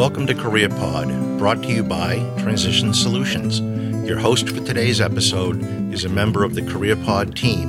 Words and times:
Welcome 0.00 0.26
to 0.28 0.34
Career 0.34 0.70
Pod, 0.70 1.08
brought 1.38 1.62
to 1.62 1.68
you 1.68 1.82
by 1.82 2.20
Transition 2.38 2.94
Solutions. 2.94 3.60
Your 4.08 4.18
host 4.18 4.48
for 4.48 4.64
today's 4.64 4.98
episode 4.98 5.62
is 5.92 6.06
a 6.06 6.08
member 6.08 6.42
of 6.42 6.54
the 6.54 6.62
Career 6.62 6.96
Pod 6.96 7.36
team, 7.36 7.68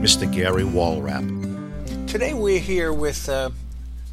Mr. 0.00 0.32
Gary 0.32 0.62
Walrap. 0.62 1.24
Today 2.06 2.34
we're 2.34 2.60
here 2.60 2.92
with 2.92 3.28
uh, 3.28 3.50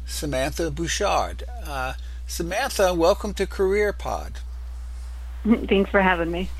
Samantha 0.04 0.72
Bouchard. 0.72 1.44
Uh, 1.64 1.92
Samantha, 2.26 2.92
welcome 2.92 3.34
to 3.34 3.46
Career 3.46 3.92
Pod. 3.92 4.40
Thanks 5.68 5.90
for 5.92 6.02
having 6.02 6.32
me. 6.32 6.50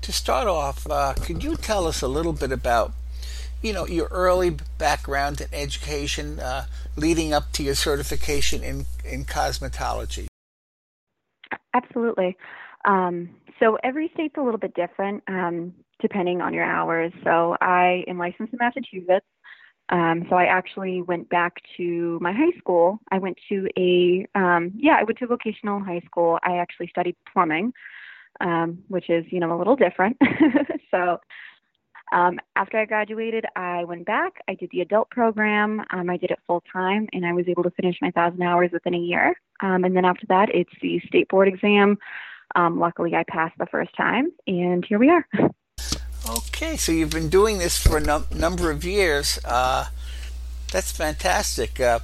To 0.00 0.12
start 0.12 0.48
off, 0.48 0.86
uh, 0.88 1.12
could 1.12 1.44
you 1.44 1.56
tell 1.56 1.86
us 1.86 2.00
a 2.00 2.08
little 2.08 2.32
bit 2.32 2.52
about, 2.52 2.94
you 3.66 3.72
know, 3.72 3.84
your 3.84 4.06
early 4.12 4.56
background 4.78 5.40
in 5.40 5.48
education, 5.52 6.38
uh, 6.38 6.66
leading 6.94 7.32
up 7.32 7.50
to 7.52 7.64
your 7.64 7.74
certification 7.74 8.62
in 8.62 8.86
in 9.04 9.24
cosmetology? 9.24 10.28
Absolutely. 11.74 12.36
Um, 12.84 13.30
so 13.58 13.76
every 13.82 14.08
state's 14.14 14.36
a 14.38 14.40
little 14.40 14.60
bit 14.60 14.74
different 14.74 15.24
um, 15.26 15.74
depending 16.00 16.40
on 16.40 16.54
your 16.54 16.64
hours. 16.64 17.12
So 17.24 17.56
I 17.60 18.04
am 18.06 18.18
licensed 18.18 18.52
in 18.52 18.58
Massachusetts. 18.60 19.26
Um, 19.88 20.26
so 20.28 20.36
I 20.36 20.44
actually 20.44 21.02
went 21.02 21.28
back 21.28 21.54
to 21.76 22.18
my 22.20 22.32
high 22.32 22.56
school. 22.58 23.00
I 23.10 23.18
went 23.18 23.36
to 23.48 23.66
a 23.76 24.26
um, 24.38 24.72
yeah, 24.76 24.96
I 25.00 25.02
went 25.02 25.18
to 25.18 25.26
vocational 25.26 25.80
high 25.80 26.02
school. 26.06 26.38
I 26.44 26.58
actually 26.58 26.88
studied 26.88 27.16
plumbing, 27.32 27.72
um, 28.40 28.78
which 28.86 29.10
is 29.10 29.24
you 29.30 29.40
know 29.40 29.56
a 29.56 29.58
little 29.58 29.76
different. 29.76 30.16
so 30.92 31.18
um, 32.12 32.38
after 32.54 32.78
I 32.78 32.84
graduated, 32.84 33.44
I 33.56 33.84
went 33.84 34.06
back. 34.06 34.34
I 34.48 34.54
did 34.54 34.70
the 34.70 34.80
adult 34.80 35.10
program. 35.10 35.82
Um, 35.90 36.08
I 36.08 36.16
did 36.16 36.30
it 36.30 36.38
full 36.46 36.62
time, 36.72 37.08
and 37.12 37.26
I 37.26 37.32
was 37.32 37.46
able 37.48 37.62
to 37.64 37.70
finish 37.70 37.96
my 38.00 38.10
thousand 38.12 38.42
hours 38.42 38.70
within 38.72 38.94
a 38.94 38.98
year. 38.98 39.34
Um, 39.60 39.84
and 39.84 39.96
then 39.96 40.04
after 40.04 40.26
that, 40.28 40.48
it's 40.54 40.72
the 40.80 41.00
state 41.06 41.28
board 41.28 41.48
exam. 41.48 41.98
Um, 42.54 42.78
luckily, 42.78 43.14
I 43.14 43.24
passed 43.24 43.58
the 43.58 43.66
first 43.66 43.94
time, 43.96 44.32
and 44.46 44.84
here 44.84 44.98
we 44.98 45.10
are. 45.10 45.26
Okay, 46.28 46.76
so 46.76 46.90
you've 46.90 47.10
been 47.10 47.28
doing 47.28 47.58
this 47.58 47.80
for 47.80 47.98
a 47.98 48.00
num- 48.00 48.26
number 48.34 48.72
of 48.72 48.84
years. 48.84 49.38
Uh, 49.44 49.86
that's 50.72 50.90
fantastic. 50.90 51.78
Uh, 51.78 52.00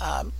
um, 0.00 0.32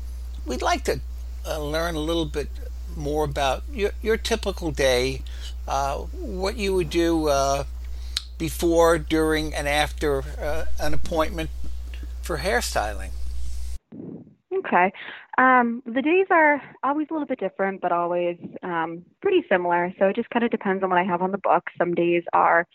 we'd 0.47 0.63
like 0.63 0.85
to 0.85 1.01
uh, 1.47 1.61
learn 1.63 1.95
a 1.95 2.01
little 2.01 2.25
bit 2.25 2.49
more 2.97 3.25
about 3.25 3.65
your, 3.71 3.91
your 4.01 4.17
typical 4.17 4.71
day, 4.71 5.21
uh, 5.69 5.97
what 5.97 6.57
you 6.57 6.73
would 6.75 6.89
do 6.89 7.29
uh, 7.29 7.65
before, 8.39 8.99
during, 8.99 9.55
and 9.55 9.69
after 9.69 10.23
uh, 10.39 10.67
an 10.81 10.95
appointment 10.95 11.51
for 12.23 12.39
hairstyling. 12.39 13.11
Okay. 14.55 14.93
Um, 15.39 15.83
the 15.85 16.03
days 16.03 16.27
are 16.31 16.63
always 16.83 17.09
a 17.11 17.13
little 17.13 17.27
bit 17.27 17.39
different, 17.39 17.81
but 17.81 17.93
always 17.93 18.39
um, 18.63 19.05
pretty 19.21 19.45
similar. 19.51 19.93
So 19.99 20.07
it 20.07 20.17
just 20.17 20.31
kind 20.31 20.45
of 20.45 20.51
depends 20.51 20.83
on 20.83 20.91
what 20.91 20.99
I 20.99 21.05
have 21.05 21.23
on 21.23 21.31
the 21.31 21.39
book. 21.39 21.65
Some 21.79 21.95
days 21.95 22.23
are 22.33 22.67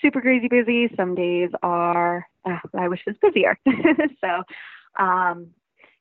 super 0.00 0.20
crazy 0.20 0.48
busy. 0.48 0.88
Some 0.96 1.14
days 1.14 1.50
are, 1.62 2.26
uh, 2.44 2.58
I 2.78 2.88
wish 2.88 3.00
it 3.06 3.10
was 3.10 3.32
busier. 3.32 3.58
so, 4.20 5.02
um, 5.02 5.48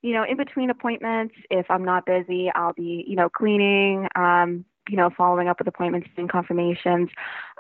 you 0.02 0.14
know, 0.14 0.24
in 0.24 0.38
between 0.38 0.70
appointments, 0.70 1.36
if 1.50 1.66
I'm 1.70 1.84
not 1.84 2.06
busy, 2.06 2.50
I'll 2.54 2.74
be, 2.74 3.04
you 3.08 3.16
know, 3.16 3.30
cleaning, 3.30 4.08
um, 4.16 4.66
you 4.90 4.98
know, 4.98 5.10
following 5.10 5.48
up 5.48 5.60
with 5.60 5.68
appointments 5.68 6.10
and 6.18 6.30
confirmations. 6.30 7.10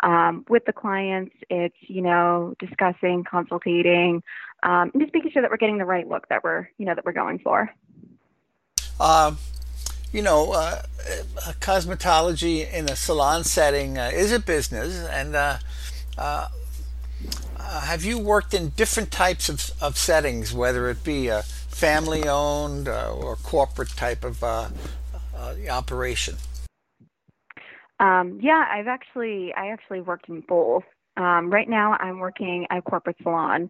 Um, 0.04 0.46
with 0.50 0.66
the 0.66 0.74
clients, 0.74 1.36
it's, 1.50 1.76
you 1.82 2.02
know, 2.02 2.56
discussing, 2.60 3.24
consultating, 3.24 4.24
um, 4.64 4.92
and 4.94 5.02
just 5.02 5.14
making 5.14 5.32
sure 5.32 5.42
that 5.42 5.52
we're 5.52 5.58
getting 5.58 5.78
the 5.78 5.86
right 5.86 6.08
look 6.08 6.28
that 6.30 6.44
we're, 6.44 6.70
you 6.78 6.86
know, 6.86 6.96
that 6.96 7.06
we're 7.06 7.14
going 7.14 7.40
for. 7.40 7.72
Um, 9.00 9.38
you 10.12 10.22
know, 10.22 10.54
uh, 10.54 10.82
cosmetology 11.60 12.72
in 12.72 12.90
a 12.90 12.96
salon 12.96 13.44
setting 13.44 13.98
uh, 13.98 14.12
is 14.14 14.32
a 14.32 14.40
business, 14.40 15.06
and 15.08 15.36
uh, 15.36 15.58
uh, 16.18 16.48
uh, 17.60 17.82
have 17.82 18.06
you 18.06 18.18
worked 18.18 18.54
in 18.54 18.70
different 18.70 19.12
types 19.12 19.50
of, 19.50 19.72
of 19.82 19.98
settings, 19.98 20.54
whether 20.54 20.90
it 20.90 21.04
be 21.04 21.28
a 21.28 21.42
family 21.44 22.28
owned 22.28 22.88
uh, 22.88 23.14
or 23.14 23.36
corporate 23.36 23.90
type 23.90 24.24
of 24.24 24.42
operation? 25.70 26.36
Um, 28.00 28.40
yeah, 28.42 28.66
I've 28.72 28.88
actually 28.88 29.54
I 29.56 29.68
actually 29.68 30.02
worked 30.02 30.30
in 30.30 30.42
both. 30.42 30.84
Um, 31.18 31.50
right 31.50 31.70
now, 31.70 31.94
I'm 32.00 32.20
working 32.20 32.68
at 32.70 32.80
a 32.80 32.82
corporate 32.82 33.16
salon. 33.24 33.70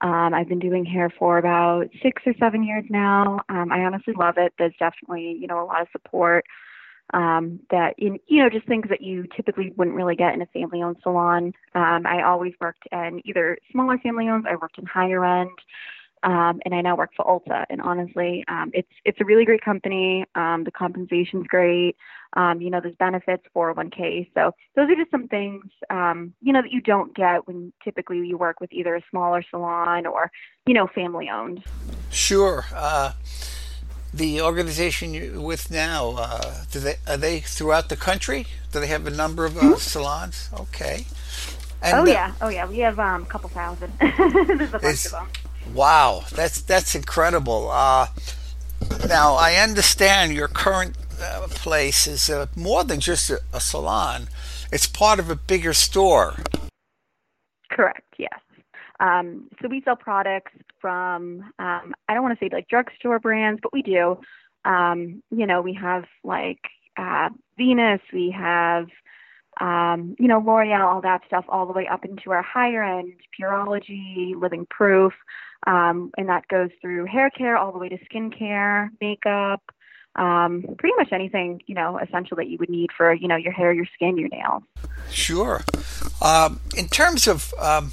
Um, 0.00 0.34
I've 0.34 0.48
been 0.48 0.58
doing 0.58 0.84
hair 0.84 1.10
for 1.18 1.38
about 1.38 1.88
six 2.02 2.22
or 2.26 2.34
seven 2.40 2.62
years 2.62 2.84
now. 2.88 3.40
Um, 3.48 3.70
I 3.70 3.84
honestly 3.84 4.14
love 4.18 4.34
it. 4.38 4.52
There's 4.58 4.74
definitely, 4.78 5.36
you 5.38 5.46
know, 5.46 5.62
a 5.62 5.66
lot 5.66 5.82
of 5.82 5.88
support 5.92 6.44
um, 7.12 7.60
that, 7.70 7.94
in, 7.98 8.18
you 8.26 8.42
know, 8.42 8.48
just 8.48 8.66
things 8.66 8.86
that 8.88 9.02
you 9.02 9.26
typically 9.36 9.72
wouldn't 9.76 9.96
really 9.96 10.16
get 10.16 10.32
in 10.34 10.42
a 10.42 10.46
family 10.46 10.82
owned 10.82 10.96
salon. 11.02 11.52
Um, 11.74 12.06
I 12.06 12.22
always 12.22 12.54
worked 12.60 12.84
in 12.92 13.20
either 13.24 13.58
smaller 13.70 13.98
family 13.98 14.28
owned, 14.28 14.46
I 14.48 14.56
worked 14.56 14.78
in 14.78 14.86
higher 14.86 15.24
end. 15.24 15.50
Um, 16.22 16.60
and 16.64 16.74
I 16.74 16.80
now 16.82 16.96
work 16.96 17.10
for 17.16 17.24
Ulta. 17.24 17.64
And 17.70 17.80
honestly, 17.80 18.44
um, 18.48 18.70
it's 18.74 18.90
it's 19.04 19.18
a 19.20 19.24
really 19.24 19.44
great 19.44 19.64
company. 19.64 20.24
Um, 20.34 20.64
the 20.64 20.70
compensation's 20.70 21.46
great. 21.46 21.96
Um, 22.34 22.60
you 22.60 22.70
know, 22.70 22.80
there's 22.80 22.94
benefits, 22.96 23.42
401k. 23.56 24.30
So 24.34 24.52
those 24.76 24.88
are 24.88 24.94
just 24.94 25.10
some 25.10 25.26
things, 25.26 25.64
um, 25.88 26.32
you 26.40 26.52
know, 26.52 26.62
that 26.62 26.70
you 26.70 26.80
don't 26.80 27.14
get 27.14 27.46
when 27.46 27.72
typically 27.82 28.18
you 28.18 28.38
work 28.38 28.60
with 28.60 28.72
either 28.72 28.94
a 28.94 29.02
smaller 29.10 29.42
salon 29.50 30.06
or, 30.06 30.30
you 30.66 30.74
know, 30.74 30.86
family 30.94 31.28
owned. 31.28 31.64
Sure. 32.10 32.66
Uh, 32.72 33.12
the 34.14 34.42
organization 34.42 35.14
you're 35.14 35.40
with 35.40 35.70
now, 35.70 36.14
uh, 36.18 36.64
do 36.70 36.80
they 36.80 36.96
are 37.06 37.16
they 37.16 37.40
throughout 37.40 37.88
the 37.88 37.96
country? 37.96 38.46
Do 38.72 38.80
they 38.80 38.88
have 38.88 39.06
a 39.06 39.10
number 39.10 39.44
of 39.44 39.56
uh, 39.56 39.60
mm-hmm. 39.60 39.74
salons? 39.76 40.50
Okay. 40.52 41.06
And, 41.82 41.96
oh 41.96 42.10
yeah, 42.10 42.34
oh 42.42 42.48
yeah, 42.48 42.66
we 42.66 42.78
have 42.80 42.98
um, 42.98 43.22
a 43.22 43.26
couple 43.26 43.48
thousand. 43.48 43.92
There's 44.00 44.74
a 44.74 44.78
bunch 44.78 45.06
of 45.06 45.12
them. 45.12 45.28
Wow, 45.74 46.24
that's 46.32 46.62
that's 46.62 46.94
incredible. 46.94 47.70
Uh, 47.70 48.08
now 49.08 49.34
I 49.34 49.54
understand 49.54 50.32
your 50.32 50.48
current 50.48 50.96
uh, 51.22 51.46
place 51.48 52.06
is 52.06 52.28
uh, 52.28 52.46
more 52.56 52.82
than 52.82 53.00
just 53.00 53.30
a, 53.30 53.40
a, 53.52 53.60
salon; 53.60 54.28
it's 54.72 54.86
part 54.86 55.20
of 55.20 55.30
a 55.30 55.36
bigger 55.36 55.72
store. 55.72 56.36
Correct. 57.70 58.02
Yes. 58.18 58.40
Um, 58.98 59.48
so 59.62 59.68
we 59.68 59.80
sell 59.82 59.96
products 59.96 60.52
from 60.80 61.42
um, 61.58 61.94
I 62.08 62.14
don't 62.14 62.22
want 62.22 62.38
to 62.38 62.44
say 62.44 62.50
like 62.52 62.68
drugstore 62.68 63.20
brands, 63.20 63.60
but 63.62 63.72
we 63.72 63.82
do. 63.82 64.18
Um, 64.64 65.22
you 65.30 65.46
know, 65.46 65.62
we 65.62 65.74
have 65.74 66.04
like 66.24 66.60
uh, 66.98 67.28
Venus, 67.56 68.00
we 68.12 68.34
have 68.36 68.88
um, 69.60 70.16
you 70.18 70.26
know, 70.26 70.38
L'Oreal, 70.38 70.80
all 70.80 71.00
that 71.02 71.20
stuff, 71.26 71.44
all 71.48 71.66
the 71.66 71.72
way 71.72 71.86
up 71.86 72.04
into 72.04 72.30
our 72.30 72.42
higher 72.42 72.82
end 72.82 73.12
Pureology, 73.38 74.34
Living 74.34 74.66
Proof. 74.70 75.12
Um, 75.66 76.10
and 76.16 76.28
that 76.28 76.48
goes 76.48 76.70
through 76.80 77.04
hair 77.04 77.28
care 77.30 77.56
all 77.56 77.70
the 77.70 77.78
way 77.78 77.90
to 77.90 77.98
skincare, 78.06 78.88
makeup, 79.00 79.62
um, 80.16 80.64
pretty 80.78 80.94
much 80.96 81.12
anything, 81.12 81.60
you 81.66 81.74
know, 81.74 81.98
essential 81.98 82.36
that 82.38 82.48
you 82.48 82.56
would 82.58 82.70
need 82.70 82.90
for, 82.96 83.12
you 83.12 83.28
know, 83.28 83.36
your 83.36 83.52
hair, 83.52 83.72
your 83.72 83.86
skin, 83.94 84.16
your 84.16 84.28
nails. 84.30 84.62
Sure. 85.10 85.62
Um, 86.22 86.60
in 86.76 86.88
terms 86.88 87.28
of 87.28 87.52
um, 87.60 87.92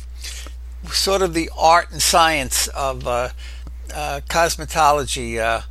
sort 0.86 1.22
of 1.22 1.34
the 1.34 1.50
art 1.58 1.92
and 1.92 2.02
science 2.02 2.68
of 2.70 3.06
uh, 3.06 3.30
uh, 3.94 4.22
cosmetology, 4.30 5.38
uh, 5.40 5.62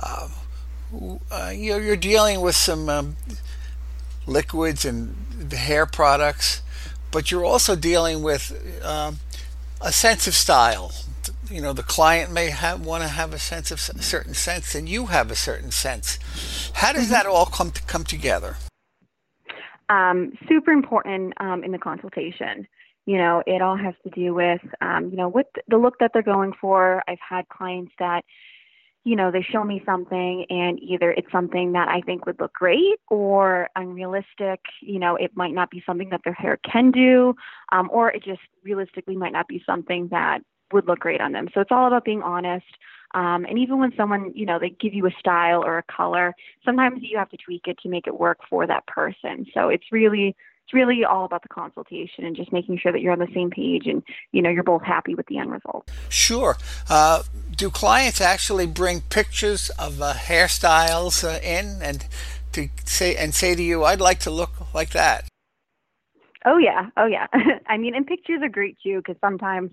uh, 0.00 0.28
uh 1.30 1.52
you're, 1.54 1.80
you're, 1.80 1.96
dealing 1.96 2.40
with 2.40 2.56
some 2.56 2.88
um, 2.88 3.16
liquids 4.26 4.84
and 4.84 5.14
hair 5.50 5.86
products, 5.86 6.62
but 7.10 7.30
you're 7.30 7.44
also 7.44 7.76
dealing 7.76 8.22
with 8.22 8.80
um, 8.84 9.18
a 9.80 9.92
sense 9.92 10.26
of 10.26 10.34
style. 10.34 10.92
You 11.50 11.60
know, 11.60 11.72
the 11.72 11.82
client 11.82 12.32
may 12.32 12.50
want 12.82 13.02
to 13.02 13.08
have 13.08 13.34
a 13.34 13.38
sense 13.38 13.70
of 13.70 13.78
a 13.78 14.02
certain 14.02 14.34
sense, 14.34 14.74
and 14.74 14.88
you 14.88 15.06
have 15.06 15.30
a 15.30 15.36
certain 15.36 15.70
sense. 15.70 16.18
How 16.74 16.92
does 16.92 17.10
that 17.10 17.26
all 17.26 17.46
come 17.46 17.70
to 17.72 17.82
come 17.82 18.04
together? 18.04 18.56
Um, 19.88 20.32
super 20.48 20.72
important 20.72 21.34
um, 21.38 21.62
in 21.62 21.72
the 21.72 21.78
consultation. 21.78 22.66
You 23.04 23.18
know, 23.18 23.42
it 23.46 23.60
all 23.60 23.76
has 23.76 23.94
to 24.04 24.10
do 24.10 24.32
with 24.32 24.62
um, 24.80 25.10
you 25.10 25.16
know 25.16 25.28
what 25.28 25.46
the 25.68 25.76
look 25.76 25.98
that 25.98 26.12
they're 26.14 26.22
going 26.22 26.52
for. 26.58 27.02
I've 27.06 27.18
had 27.28 27.48
clients 27.48 27.92
that 27.98 28.22
you 29.04 29.16
know, 29.16 29.30
they 29.30 29.42
show 29.42 29.64
me 29.64 29.82
something 29.84 30.46
and 30.48 30.80
either 30.80 31.10
it's 31.10 31.30
something 31.32 31.72
that 31.72 31.88
I 31.88 32.00
think 32.02 32.24
would 32.24 32.38
look 32.40 32.52
great 32.52 33.00
or 33.08 33.68
unrealistic. 33.74 34.60
You 34.80 34.98
know, 34.98 35.16
it 35.16 35.32
might 35.36 35.54
not 35.54 35.70
be 35.70 35.82
something 35.84 36.10
that 36.10 36.20
their 36.24 36.32
hair 36.32 36.58
can 36.70 36.92
do, 36.92 37.34
um, 37.72 37.88
or 37.92 38.10
it 38.10 38.22
just 38.22 38.42
realistically 38.62 39.16
might 39.16 39.32
not 39.32 39.48
be 39.48 39.62
something 39.66 40.08
that 40.08 40.40
would 40.72 40.86
look 40.86 41.00
great 41.00 41.20
on 41.20 41.32
them. 41.32 41.48
So 41.52 41.60
it's 41.60 41.72
all 41.72 41.86
about 41.86 42.04
being 42.04 42.22
honest. 42.22 42.66
Um, 43.14 43.44
and 43.44 43.58
even 43.58 43.78
when 43.78 43.92
someone, 43.96 44.32
you 44.34 44.46
know, 44.46 44.58
they 44.58 44.70
give 44.70 44.94
you 44.94 45.06
a 45.06 45.12
style 45.18 45.62
or 45.62 45.78
a 45.78 45.82
color, 45.82 46.34
sometimes 46.64 47.00
you 47.02 47.18
have 47.18 47.28
to 47.30 47.36
tweak 47.36 47.62
it 47.66 47.78
to 47.82 47.88
make 47.88 48.06
it 48.06 48.18
work 48.18 48.38
for 48.48 48.66
that 48.66 48.86
person. 48.86 49.46
So 49.52 49.68
it's 49.68 49.84
really 49.92 50.34
it's 50.64 50.72
really 50.72 51.04
all 51.04 51.24
about 51.24 51.42
the 51.42 51.48
consultation 51.48 52.24
and 52.24 52.36
just 52.36 52.52
making 52.52 52.78
sure 52.78 52.92
that 52.92 53.00
you're 53.00 53.12
on 53.12 53.18
the 53.18 53.26
same 53.34 53.50
page 53.50 53.86
and 53.86 54.02
you 54.30 54.40
know 54.40 54.48
you're 54.48 54.62
both 54.62 54.82
happy 54.82 55.14
with 55.14 55.26
the 55.26 55.38
end 55.38 55.50
result. 55.50 55.90
Sure. 56.08 56.56
Uh, 56.88 57.22
do 57.56 57.70
clients 57.70 58.20
actually 58.20 58.66
bring 58.66 59.00
pictures 59.02 59.70
of 59.70 60.00
uh, 60.00 60.14
hairstyles 60.14 61.24
uh, 61.24 61.40
in 61.42 61.80
and 61.82 62.06
to 62.52 62.68
say 62.84 63.16
and 63.16 63.34
say 63.34 63.54
to 63.54 63.62
you, 63.62 63.84
"I'd 63.84 64.00
like 64.00 64.20
to 64.20 64.30
look 64.30 64.74
like 64.74 64.90
that"? 64.90 65.26
Oh 66.44 66.58
yeah, 66.58 66.90
oh 66.96 67.06
yeah. 67.06 67.26
I 67.66 67.76
mean, 67.76 67.94
and 67.94 68.06
pictures 68.06 68.40
are 68.42 68.48
great 68.48 68.76
too 68.82 68.98
because 68.98 69.16
sometimes, 69.20 69.70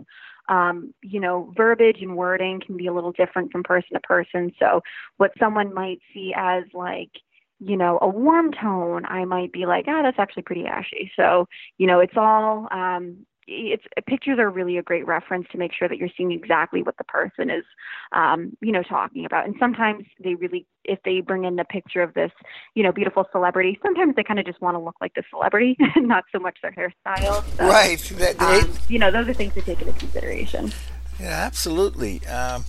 um, 0.49 0.93
you 1.01 1.19
know, 1.19 1.51
verbiage 1.55 2.01
and 2.01 2.15
wording 2.15 2.61
can 2.65 2.77
be 2.77 2.87
a 2.87 2.93
little 2.93 3.11
different 3.11 3.51
from 3.51 3.63
person 3.63 3.89
to 3.93 3.99
person. 4.01 4.51
So 4.59 4.81
what 5.17 5.31
someone 5.39 5.73
might 5.73 5.99
see 6.13 6.33
as 6.35 6.63
like, 6.73 7.11
you 7.59 7.75
know, 7.75 7.97
a 8.01 8.07
warm 8.07 8.51
tone, 8.51 9.05
I 9.05 9.25
might 9.25 9.51
be 9.51 9.65
like, 9.65 9.85
ah, 9.87 10.01
that's 10.03 10.19
actually 10.19 10.43
pretty 10.43 10.65
ashy. 10.65 11.11
So 11.15 11.47
you 11.77 11.87
know, 11.87 11.99
it's 11.99 12.17
all 12.17 12.67
um, 12.71 13.25
it's 13.49 13.83
pictures 14.07 14.39
are 14.39 14.49
really 14.49 14.77
a 14.77 14.83
great 14.83 15.05
reference 15.07 15.47
to 15.51 15.57
make 15.57 15.73
sure 15.73 15.87
that 15.87 15.97
you're 15.97 16.09
seeing 16.15 16.31
exactly 16.31 16.83
what 16.83 16.97
the 16.97 17.03
person 17.03 17.49
is 17.49 17.63
um, 18.11 18.55
you 18.61 18.71
know 18.71 18.83
talking 18.83 19.25
about. 19.25 19.45
And 19.45 19.55
sometimes 19.59 20.05
they 20.23 20.35
really 20.35 20.65
if 20.85 20.99
they 21.03 21.21
bring 21.21 21.45
in 21.45 21.57
a 21.59 21.65
picture 21.65 22.01
of 22.01 22.13
this 22.13 22.31
you 22.75 22.83
know 22.83 22.91
beautiful 22.91 23.25
celebrity 23.31 23.79
sometimes 23.81 24.15
they 24.15 24.23
kind 24.23 24.39
of 24.39 24.45
just 24.45 24.61
want 24.61 24.75
to 24.75 24.79
look 24.79 24.95
like 25.01 25.13
the 25.15 25.23
celebrity 25.29 25.77
not 25.97 26.23
so 26.31 26.39
much 26.39 26.57
their 26.61 26.71
hairstyle. 26.71 27.43
So, 27.57 27.67
right. 27.67 27.99
That, 28.17 28.41
um, 28.41 28.73
you 28.87 28.99
know 28.99 29.11
those 29.11 29.27
are 29.27 29.33
things 29.33 29.53
to 29.55 29.61
take 29.61 29.81
into 29.81 29.93
consideration. 29.93 30.71
Yeah 31.19 31.27
absolutely. 31.45 32.25
Um, 32.27 32.65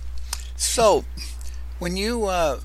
so 0.55 1.05
when 1.79 1.95
you 1.95 2.25
uh, 2.25 2.59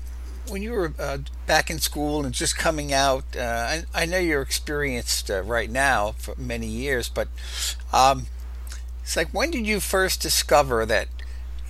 when 0.49 0.61
you 0.61 0.71
were 0.71 0.93
uh, 0.99 1.19
back 1.45 1.69
in 1.69 1.79
school 1.79 2.25
and 2.25 2.33
just 2.33 2.57
coming 2.57 2.93
out, 2.93 3.23
uh, 3.35 3.41
I, 3.41 3.83
I, 3.93 4.05
know 4.05 4.17
you're 4.17 4.41
experienced 4.41 5.29
uh, 5.29 5.41
right 5.41 5.69
now 5.69 6.13
for 6.17 6.35
many 6.37 6.67
years, 6.67 7.09
but 7.09 7.27
um, 7.93 8.27
it's 9.01 9.15
like 9.15 9.29
when 9.29 9.51
did 9.51 9.67
you 9.67 9.79
first 9.79 10.21
discover 10.21 10.85
that 10.85 11.07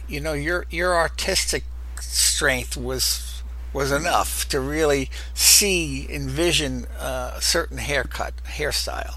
you 0.08 0.20
know 0.20 0.34
your 0.34 0.66
your 0.70 0.96
artistic 0.96 1.64
strength 2.00 2.78
was 2.78 3.44
was 3.74 3.92
enough 3.92 4.48
to 4.50 4.60
really 4.60 5.10
see 5.34 6.08
envision 6.10 6.86
uh, 7.00 7.34
a 7.36 7.42
certain 7.42 7.78
haircut 7.78 8.34
hairstyle? 8.46 9.16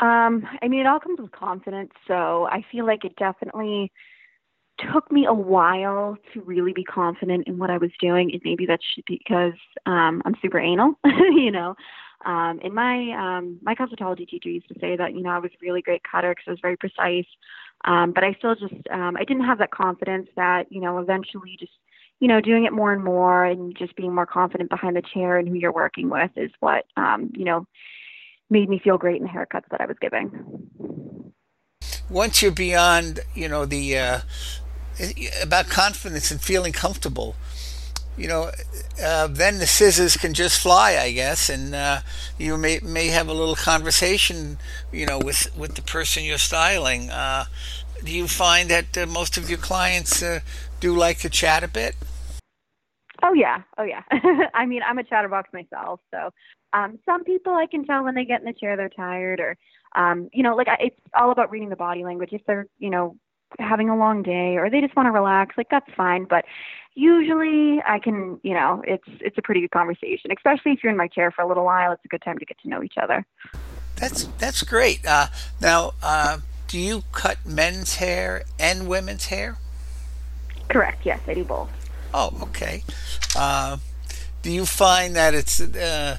Um, 0.00 0.46
I 0.62 0.68
mean, 0.68 0.80
it 0.80 0.86
all 0.86 1.00
comes 1.00 1.18
with 1.18 1.32
confidence. 1.32 1.90
So 2.06 2.46
I 2.46 2.64
feel 2.70 2.86
like 2.86 3.04
it 3.04 3.16
definitely 3.16 3.90
took 4.92 5.10
me 5.10 5.26
a 5.26 5.34
while 5.34 6.16
to 6.32 6.40
really 6.42 6.72
be 6.72 6.84
confident 6.84 7.46
in 7.46 7.58
what 7.58 7.70
I 7.70 7.78
was 7.78 7.90
doing, 8.00 8.30
and 8.32 8.40
maybe 8.44 8.66
that's 8.66 8.84
because 9.06 9.54
um, 9.86 10.22
I'm 10.24 10.34
super 10.40 10.58
anal, 10.58 10.94
you 11.04 11.50
know. 11.50 11.74
Um, 12.24 12.58
and 12.64 12.74
my 12.74 13.12
um, 13.12 13.58
my 13.62 13.74
cosmetology 13.74 14.28
teacher 14.28 14.48
used 14.48 14.68
to 14.68 14.78
say 14.80 14.96
that 14.96 15.14
you 15.14 15.22
know 15.22 15.30
I 15.30 15.38
was 15.38 15.52
a 15.52 15.64
really 15.64 15.82
great 15.82 16.02
cutter 16.02 16.30
because 16.30 16.44
I 16.48 16.50
was 16.50 16.60
very 16.60 16.76
precise, 16.76 17.26
um, 17.84 18.12
but 18.12 18.24
I 18.24 18.32
still 18.34 18.54
just 18.54 18.74
um, 18.90 19.16
I 19.16 19.24
didn't 19.24 19.44
have 19.44 19.58
that 19.58 19.70
confidence 19.70 20.28
that 20.36 20.70
you 20.70 20.80
know 20.80 20.98
eventually 20.98 21.56
just 21.58 21.72
you 22.18 22.26
know 22.26 22.40
doing 22.40 22.64
it 22.64 22.72
more 22.72 22.92
and 22.92 23.04
more 23.04 23.44
and 23.44 23.76
just 23.78 23.94
being 23.94 24.14
more 24.14 24.26
confident 24.26 24.68
behind 24.68 24.96
the 24.96 25.02
chair 25.14 25.38
and 25.38 25.48
who 25.48 25.54
you're 25.54 25.72
working 25.72 26.10
with 26.10 26.30
is 26.36 26.50
what 26.58 26.86
um, 26.96 27.30
you 27.36 27.44
know 27.44 27.66
made 28.50 28.68
me 28.68 28.80
feel 28.82 28.98
great 28.98 29.20
in 29.20 29.22
the 29.22 29.28
haircuts 29.28 29.68
that 29.70 29.80
I 29.80 29.86
was 29.86 29.96
giving. 30.00 30.72
Once 32.10 32.40
you're 32.40 32.50
beyond, 32.50 33.20
you 33.34 33.48
know, 33.48 33.66
the 33.66 33.96
uh, 33.96 34.20
about 35.42 35.68
confidence 35.68 36.30
and 36.30 36.40
feeling 36.40 36.72
comfortable. 36.72 37.36
You 38.16 38.26
know, 38.26 38.50
uh, 39.02 39.28
then 39.28 39.58
the 39.58 39.66
scissors 39.66 40.16
can 40.16 40.34
just 40.34 40.60
fly, 40.60 40.98
I 41.00 41.12
guess, 41.12 41.48
and 41.48 41.72
uh, 41.72 42.00
you 42.36 42.56
may 42.56 42.80
may 42.82 43.08
have 43.08 43.28
a 43.28 43.32
little 43.32 43.54
conversation, 43.54 44.58
you 44.92 45.06
know, 45.06 45.20
with 45.20 45.56
with 45.56 45.76
the 45.76 45.82
person 45.82 46.24
you're 46.24 46.38
styling. 46.38 47.10
Uh, 47.10 47.44
do 48.04 48.12
you 48.12 48.26
find 48.26 48.68
that 48.70 48.98
uh, 48.98 49.06
most 49.06 49.36
of 49.36 49.48
your 49.48 49.58
clients 49.58 50.20
uh, 50.22 50.40
do 50.80 50.94
like 50.96 51.18
to 51.18 51.30
chat 51.30 51.62
a 51.62 51.68
bit? 51.68 51.94
Oh 53.22 53.34
yeah, 53.34 53.62
oh 53.78 53.84
yeah. 53.84 54.02
I 54.54 54.66
mean, 54.66 54.82
I'm 54.82 54.98
a 54.98 55.04
chatterbox 55.04 55.52
myself, 55.52 56.00
so 56.12 56.30
um, 56.72 56.98
some 57.06 57.24
people 57.24 57.54
I 57.54 57.66
can 57.66 57.84
tell 57.84 58.04
when 58.04 58.14
they 58.14 58.24
get 58.24 58.40
in 58.40 58.46
the 58.46 58.52
chair 58.52 58.76
they're 58.76 58.88
tired, 58.88 59.40
or 59.40 59.56
um, 59.94 60.28
you 60.32 60.42
know, 60.42 60.54
like 60.54 60.68
I, 60.68 60.76
it's 60.80 61.00
all 61.14 61.30
about 61.30 61.50
reading 61.50 61.68
the 61.68 61.76
body 61.76 62.04
language. 62.04 62.30
If 62.32 62.44
they're, 62.46 62.66
you 62.78 62.90
know, 62.90 63.16
having 63.58 63.88
a 63.88 63.96
long 63.96 64.22
day 64.22 64.56
or 64.56 64.70
they 64.70 64.80
just 64.80 64.96
want 64.96 65.06
to 65.06 65.10
relax, 65.10 65.56
like 65.56 65.68
that's 65.70 65.90
fine. 65.96 66.24
But 66.24 66.44
usually 66.94 67.82
I 67.86 67.98
can, 67.98 68.40
you 68.42 68.54
know, 68.54 68.82
it's 68.86 69.08
it's 69.20 69.38
a 69.38 69.42
pretty 69.42 69.60
good 69.60 69.70
conversation, 69.70 70.30
especially 70.36 70.72
if 70.72 70.82
you're 70.82 70.90
in 70.90 70.98
my 70.98 71.08
chair 71.08 71.30
for 71.30 71.42
a 71.42 71.48
little 71.48 71.64
while. 71.64 71.92
It's 71.92 72.04
a 72.04 72.08
good 72.08 72.22
time 72.22 72.38
to 72.38 72.44
get 72.44 72.58
to 72.62 72.68
know 72.68 72.82
each 72.82 72.98
other. 73.00 73.24
That's 73.96 74.24
that's 74.38 74.62
great. 74.62 75.04
Uh, 75.06 75.26
now, 75.60 75.92
uh, 76.02 76.38
do 76.68 76.78
you 76.78 77.02
cut 77.12 77.38
men's 77.46 77.96
hair 77.96 78.44
and 78.58 78.88
women's 78.88 79.26
hair? 79.26 79.58
Correct. 80.68 81.04
Yes, 81.04 81.20
I 81.26 81.34
do 81.34 81.44
both. 81.44 81.70
Oh, 82.12 82.36
okay. 82.42 82.84
Uh, 83.36 83.78
do 84.42 84.50
you 84.50 84.66
find 84.66 85.16
that 85.16 85.34
it's 85.34 85.60
uh, 85.60 86.18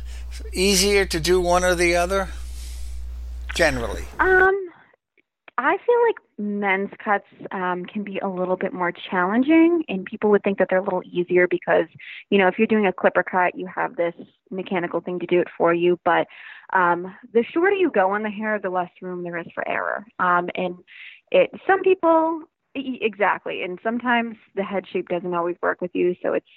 easier 0.54 1.06
to 1.06 1.20
do 1.20 1.40
one 1.40 1.64
or 1.64 1.76
the 1.76 1.96
other? 1.96 2.30
Generally. 3.56 4.06
Um, 4.20 4.59
I 5.62 5.76
feel 5.86 5.96
like 6.08 6.16
men's 6.38 6.90
cuts 7.04 7.26
um, 7.52 7.84
can 7.84 8.06
be 8.06 8.18
a 8.20 8.30
little 8.30 8.56
bit 8.56 8.72
more 8.72 8.94
challenging, 8.94 9.84
and 9.90 10.06
people 10.06 10.30
would 10.30 10.42
think 10.42 10.58
that 10.58 10.68
they're 10.70 10.80
a 10.80 10.84
little 10.84 11.04
easier 11.04 11.50
because, 11.50 11.88
you 12.30 12.38
know, 12.38 12.48
if 12.48 12.58
you're 12.58 12.66
doing 12.66 12.88
a 12.88 12.94
clipper 12.94 13.24
cut, 13.24 13.56
you 13.56 13.68
have 13.68 13.98
this 13.98 14.14
mechanical 14.50 15.02
thing 15.02 15.20
to 15.20 15.26
do 15.26 15.42
it 15.42 15.50
for 15.58 15.74
you. 15.74 16.00
But 16.06 16.28
um, 16.72 17.14
the 17.34 17.44
shorter 17.44 17.76
you 17.76 17.92
go 17.92 18.12
on 18.12 18.24
the 18.24 18.30
hair, 18.30 18.58
the 18.58 18.70
less 18.70 18.90
room 19.02 19.22
there 19.22 19.38
is 19.38 19.48
for 19.54 19.68
error. 19.68 20.06
Um, 20.18 20.48
and 20.56 20.78
it, 21.30 21.52
some 21.68 21.82
people, 21.82 22.44
exactly, 22.74 23.62
and 23.64 23.80
sometimes 23.84 24.38
the 24.56 24.64
head 24.64 24.86
shape 24.90 25.10
doesn't 25.10 25.34
always 25.34 25.58
work 25.62 25.82
with 25.82 25.92
you, 25.94 26.16
so 26.24 26.32
it's 26.32 26.48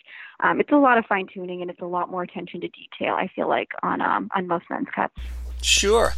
um, 0.45 0.61
it's 0.61 0.71
a 0.71 0.77
lot 0.77 0.97
of 0.97 1.07
fine 1.07 1.27
tuning 1.35 1.61
and 1.61 1.73
it's 1.73 1.81
a 1.81 1.87
lot 1.87 2.09
more 2.09 2.23
attention 2.23 2.61
to 2.61 2.69
detail. 2.69 3.15
I 3.15 3.29
feel 3.35 3.49
like 3.49 3.71
on 3.83 4.01
um, 4.01 4.31
on 4.37 4.47
most 4.47 4.67
men's 4.71 4.87
cuts. 4.95 5.15
Sure. 5.61 6.13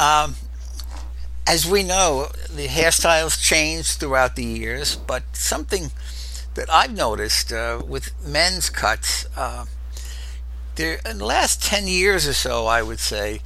Um, 0.00 0.36
as 1.50 1.66
we 1.66 1.82
know, 1.82 2.28
the 2.48 2.68
hairstyles 2.68 3.42
change 3.42 3.96
throughout 3.96 4.36
the 4.36 4.44
years, 4.44 4.94
but 4.94 5.24
something 5.32 5.90
that 6.54 6.72
I've 6.72 6.94
noticed 6.94 7.52
uh, 7.52 7.82
with 7.84 8.12
men's 8.24 8.70
cuts, 8.70 9.26
uh, 9.36 9.64
there 10.76 11.00
in 11.04 11.18
the 11.18 11.24
last 11.24 11.60
10 11.60 11.88
years 11.88 12.28
or 12.28 12.34
so, 12.34 12.66
I 12.66 12.82
would 12.82 13.00
say, 13.00 13.40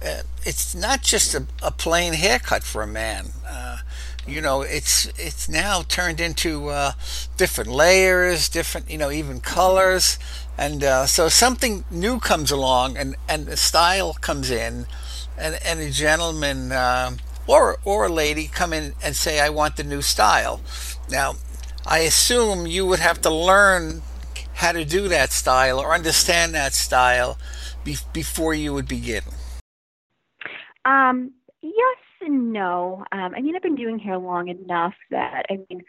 uh, 0.00 0.22
it's 0.46 0.74
not 0.74 1.02
just 1.02 1.34
a, 1.34 1.44
a, 1.62 1.70
plain 1.70 2.14
haircut 2.14 2.62
for 2.62 2.82
a 2.82 2.86
man. 2.86 3.32
Uh, 3.46 3.80
you 4.26 4.40
know, 4.40 4.62
it's 4.62 5.06
it's 5.18 5.46
now 5.46 5.82
turned 5.82 6.18
into 6.18 6.70
uh, 6.70 6.92
different 7.36 7.68
layers, 7.68 8.48
different, 8.48 8.90
you 8.90 8.96
know, 8.96 9.10
even 9.10 9.40
colors, 9.40 10.18
and 10.56 10.82
uh, 10.82 11.04
so 11.04 11.28
something 11.28 11.84
new 11.90 12.20
comes 12.20 12.50
along, 12.50 12.96
and 12.96 13.16
and 13.28 13.44
the 13.44 13.58
style 13.58 14.14
comes 14.14 14.50
in, 14.50 14.86
and 15.36 15.58
and 15.62 15.80
a 15.80 15.90
gentleman. 15.90 16.72
Or 17.50 17.78
or 17.84 18.06
a 18.06 18.08
lady 18.08 18.46
come 18.46 18.72
in 18.72 18.94
and 19.02 19.16
say 19.16 19.40
I 19.40 19.50
want 19.50 19.76
the 19.76 19.82
new 19.82 20.02
style. 20.02 20.60
Now, 21.10 21.34
I 21.84 22.00
assume 22.00 22.68
you 22.68 22.86
would 22.86 23.00
have 23.00 23.20
to 23.22 23.30
learn 23.30 24.02
how 24.54 24.70
to 24.70 24.84
do 24.84 25.08
that 25.08 25.32
style 25.32 25.80
or 25.80 25.92
understand 25.92 26.54
that 26.54 26.74
style 26.74 27.38
be- 27.82 27.96
before 28.12 28.54
you 28.54 28.72
would 28.72 28.86
begin. 28.86 29.22
Um, 30.84 31.32
yes 31.60 31.98
and 32.20 32.52
no. 32.52 33.04
Um, 33.10 33.34
I 33.34 33.40
mean, 33.40 33.56
I've 33.56 33.62
been 33.62 33.74
doing 33.74 33.98
hair 33.98 34.18
long 34.18 34.46
enough 34.46 34.94
that 35.10 35.46
I 35.50 35.58
mean, 35.68 35.82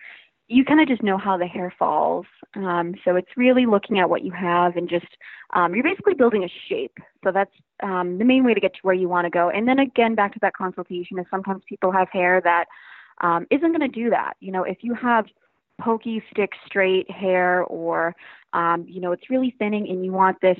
you 0.51 0.65
kind 0.65 0.81
of 0.81 0.87
just 0.87 1.01
know 1.01 1.17
how 1.17 1.37
the 1.37 1.47
hair 1.47 1.73
falls. 1.79 2.25
Um, 2.55 2.95
so 3.05 3.15
it's 3.15 3.37
really 3.37 3.65
looking 3.65 3.99
at 3.99 4.09
what 4.09 4.23
you 4.23 4.31
have 4.31 4.75
and 4.75 4.89
just 4.89 5.07
um, 5.53 5.73
you're 5.73 5.83
basically 5.83 6.13
building 6.13 6.43
a 6.43 6.49
shape. 6.67 6.97
So 7.23 7.31
that's 7.31 7.53
um, 7.81 8.17
the 8.17 8.25
main 8.25 8.43
way 8.43 8.53
to 8.53 8.59
get 8.59 8.73
to 8.73 8.79
where 8.81 8.93
you 8.93 9.07
want 9.07 9.25
to 9.25 9.29
go. 9.29 9.49
And 9.49 9.65
then 9.65 9.79
again, 9.79 10.13
back 10.13 10.33
to 10.33 10.39
that 10.41 10.53
consultation, 10.53 11.17
is 11.19 11.25
sometimes 11.31 11.63
people 11.69 11.91
have 11.91 12.09
hair 12.09 12.41
that 12.43 12.65
um, 13.21 13.47
not 13.49 13.61
going 13.61 13.79
to 13.79 13.87
do 13.87 14.09
that. 14.09 14.33
You 14.41 14.51
know, 14.51 14.63
if 14.63 14.79
you 14.81 14.93
have 14.95 15.25
pokey, 15.79 16.21
stick 16.31 16.51
straight 16.65 17.09
hair, 17.09 17.63
or 17.63 18.13
um, 18.51 18.85
you 18.87 18.99
know, 18.99 19.13
it's 19.13 19.29
really 19.29 19.55
thinning, 19.57 19.87
and 19.89 20.03
you 20.03 20.11
want 20.11 20.41
this 20.41 20.59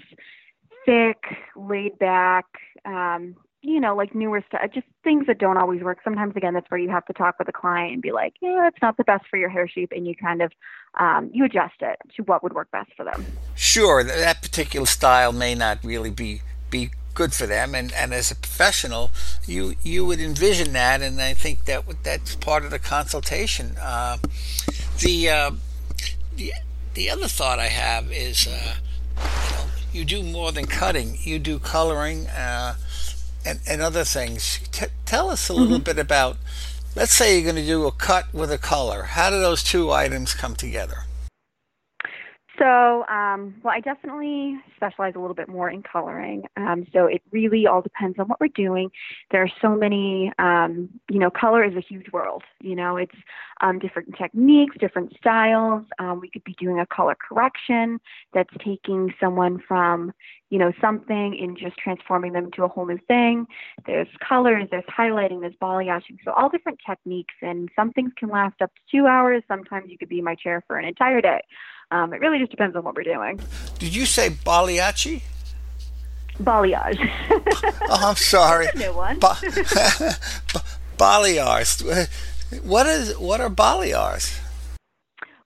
thick, 0.86 1.22
laid 1.56 2.00
back, 2.00 2.46
um, 2.86 3.36
you 3.62 3.80
know, 3.80 3.96
like 3.96 4.16
newer 4.16 4.44
stuff, 4.48 4.62
just 4.74 4.88
things 5.04 5.28
that 5.28 5.38
don't 5.38 5.58
always 5.58 5.82
work. 5.82 6.00
Sometimes, 6.04 6.36
again, 6.36 6.54
that's 6.54 6.70
where 6.72 6.80
you 6.80 6.90
have 6.90 7.06
to 7.06 7.14
talk 7.14 7.38
with 7.38 7.48
a 7.48 7.52
client 7.52 7.94
and 7.94 8.02
be 8.02 8.12
like, 8.12 8.34
yeah, 8.42 8.68
it's 8.68 8.82
not 8.82 8.98
the 8.98 9.04
best 9.04 9.26
for 9.30 9.38
your 9.38 9.50
hair 9.50 9.68
shape, 9.68 9.92
and 9.96 10.08
you 10.08 10.16
kind 10.16 10.42
of 10.42 10.52
um, 11.00 11.30
you 11.34 11.46
adjust 11.46 11.76
it 11.82 11.98
to 12.16 12.24
what 12.24 12.44
would 12.44 12.54
work 12.54 12.72
best 12.72 12.92
for 12.98 13.06
them. 13.06 13.26
Sure, 13.56 14.04
that 14.04 14.42
particular 14.42 14.86
style 14.86 15.32
may 15.32 15.56
not 15.56 15.84
really 15.84 16.10
be 16.10 16.42
be 16.70 16.90
good 17.14 17.34
for 17.34 17.46
them, 17.46 17.76
and, 17.76 17.92
and 17.94 18.14
as 18.14 18.32
a 18.32 18.36
professional, 18.36 19.12
you 19.46 19.76
you 19.84 20.06
would 20.06 20.20
envision 20.20 20.74
that, 20.74 21.02
and 21.02 21.22
I 21.22 21.34
think 21.34 21.66
that 21.66 21.84
that's 22.04 22.36
part 22.36 22.66
of 22.66 22.72
the 22.72 22.80
consultation. 22.80 23.76
Uh, 23.80 24.18
the, 25.00 25.30
uh, 25.30 25.52
the 26.36 26.54
the 26.94 27.10
other 27.10 27.28
thought 27.28 27.60
I 27.60 27.68
have 27.68 28.12
is, 28.12 28.48
uh, 28.48 28.76
you 29.18 29.56
know, 29.56 29.66
you 29.94 30.06
do 30.06 30.24
more 30.24 30.52
than 30.52 30.66
cutting. 30.66 31.18
You 31.22 31.40
do 31.40 31.60
coloring 31.60 32.28
uh, 32.28 32.76
and, 33.46 33.60
and 33.68 33.82
other 33.82 34.04
things. 34.04 34.60
T- 34.72 34.88
tell 35.06 35.30
us 35.30 35.50
a 35.50 35.54
little 35.54 35.78
mm-hmm. 35.78 35.84
bit 35.84 36.00
about 36.00 36.38
let's 36.96 37.14
say 37.14 37.36
you're 37.36 37.44
going 37.44 37.64
to 37.64 37.66
do 37.66 37.86
a 37.88 37.92
cut 37.92 38.34
with 38.34 38.52
a 38.52 38.58
color. 38.58 39.04
How 39.04 39.30
do 39.30 39.40
those 39.40 39.64
two 39.64 39.92
items 39.92 40.34
come 40.34 40.56
together? 40.56 41.06
So, 42.62 43.06
um, 43.08 43.56
well, 43.64 43.74
I 43.74 43.80
definitely 43.80 44.56
specialize 44.76 45.14
a 45.16 45.20
little 45.20 45.34
bit 45.34 45.50
more 45.50 45.72
in 45.72 45.82
coloring. 45.82 46.44
Um, 46.58 46.86
so 46.94 47.08
it 47.08 47.24
really 47.32 47.66
all 47.66 47.82
depends 47.82 48.20
on 48.20 48.28
what 48.28 48.40
we're 48.40 48.50
doing. 48.50 48.92
There 49.32 49.42
are 49.42 49.50
so 49.64 49.70
many, 49.76 50.32
um, 50.38 50.88
you 51.10 51.18
know, 51.18 51.32
color 51.32 51.64
is 51.64 51.76
a 51.76 51.82
huge 51.82 52.12
world. 52.12 52.44
You 52.60 52.76
know, 52.76 52.98
it's 52.98 53.16
um, 53.62 53.80
different 53.80 54.16
techniques, 54.16 54.76
different 54.80 55.12
styles. 55.18 55.86
Um, 55.98 56.20
we 56.20 56.30
could 56.30 56.44
be 56.44 56.54
doing 56.60 56.80
a 56.80 56.86
color 56.86 57.16
correction 57.28 58.00
that's 58.32 58.54
taking 58.64 59.12
someone 59.20 59.60
from, 59.68 60.12
you 60.52 60.60
know, 60.60 60.72
something 60.80 61.40
and 61.42 61.58
just 61.58 61.78
transforming 61.78 62.34
them 62.34 62.46
into 62.46 62.64
a 62.64 62.68
whole 62.68 62.86
new 62.86 63.00
thing. 63.08 63.48
There's 63.88 64.08
colors, 64.28 64.68
there's 64.70 64.84
highlighting, 64.86 65.42
there's 65.42 65.56
balayaging. 65.60 66.18
So 66.24 66.32
all 66.34 66.50
different 66.50 66.78
techniques, 66.88 67.34
and 67.42 67.70
some 67.76 67.92
things 67.94 68.12
can 68.18 68.30
last 68.30 68.62
up 68.62 68.72
to 68.76 68.82
two 68.92 69.08
hours. 69.08 69.42
Sometimes 69.48 69.90
you 69.90 69.98
could 69.98 70.10
be 70.10 70.20
in 70.20 70.26
my 70.26 70.36
chair 70.36 70.64
for 70.68 70.78
an 70.78 70.86
entire 70.86 71.22
day. 71.22 71.42
Um, 71.92 72.14
it 72.14 72.22
really 72.22 72.40
just 72.40 72.52
depends 72.52 72.76
on 72.76 72.84
what 72.84 72.96
we're 72.96 73.04
doing. 73.04 73.40
Did 73.80 73.94
you 73.94 74.06
say 74.06 74.30
balayage? 74.30 75.22
Balayage. 76.42 76.98
oh, 77.90 78.10
I'm 78.10 78.16
sorry. 78.16 78.68
new 78.76 78.94
one. 78.94 79.20
Ba- 79.20 79.36
balayage. 80.98 82.10
What 82.64 82.88
is 82.88 83.18
what 83.18 83.42
are 83.42 83.50
balayage? 83.50 84.40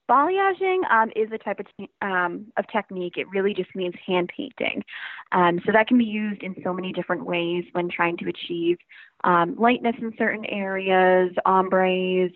Balayaging 0.10 0.82
um, 0.92 1.12
is 1.16 1.32
a 1.32 1.40
type 1.40 1.60
of, 1.60 1.66
te- 1.78 1.90
um, 2.04 2.46
of 2.58 2.66
technique. 2.68 3.18
It 3.18 3.28
really 3.30 3.56
just 3.56 3.76
means 3.76 3.96
hand 4.06 4.32
painting. 4.36 4.84
Um, 5.32 5.60
so 5.66 5.72
that 5.72 5.88
can 5.88 5.98
be 5.98 6.06
used 6.06 6.44
in 6.44 6.56
so 6.64 6.74
many 6.74 6.94
different 6.94 7.26
ways 7.26 7.66
when 7.72 7.90
trying 7.90 8.18
to 8.18 8.30
achieve 8.30 8.78
um, 9.24 9.56
lightness 9.58 9.96
in 10.00 10.14
certain 10.18 10.46
areas, 10.46 11.32
ombres, 11.46 12.32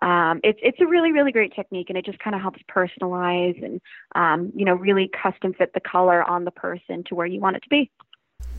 um, 0.00 0.40
it's 0.44 0.58
it's 0.62 0.80
a 0.80 0.86
really 0.86 1.12
really 1.12 1.32
great 1.32 1.54
technique, 1.54 1.86
and 1.88 1.98
it 1.98 2.04
just 2.04 2.18
kind 2.18 2.36
of 2.36 2.42
helps 2.42 2.60
personalize 2.70 3.62
and 3.64 3.80
um, 4.14 4.52
you 4.54 4.64
know 4.64 4.74
really 4.74 5.10
custom 5.22 5.54
fit 5.54 5.72
the 5.74 5.80
color 5.80 6.22
on 6.22 6.44
the 6.44 6.50
person 6.50 7.04
to 7.04 7.14
where 7.14 7.26
you 7.26 7.40
want 7.40 7.56
it 7.56 7.62
to 7.62 7.68
be. 7.68 7.90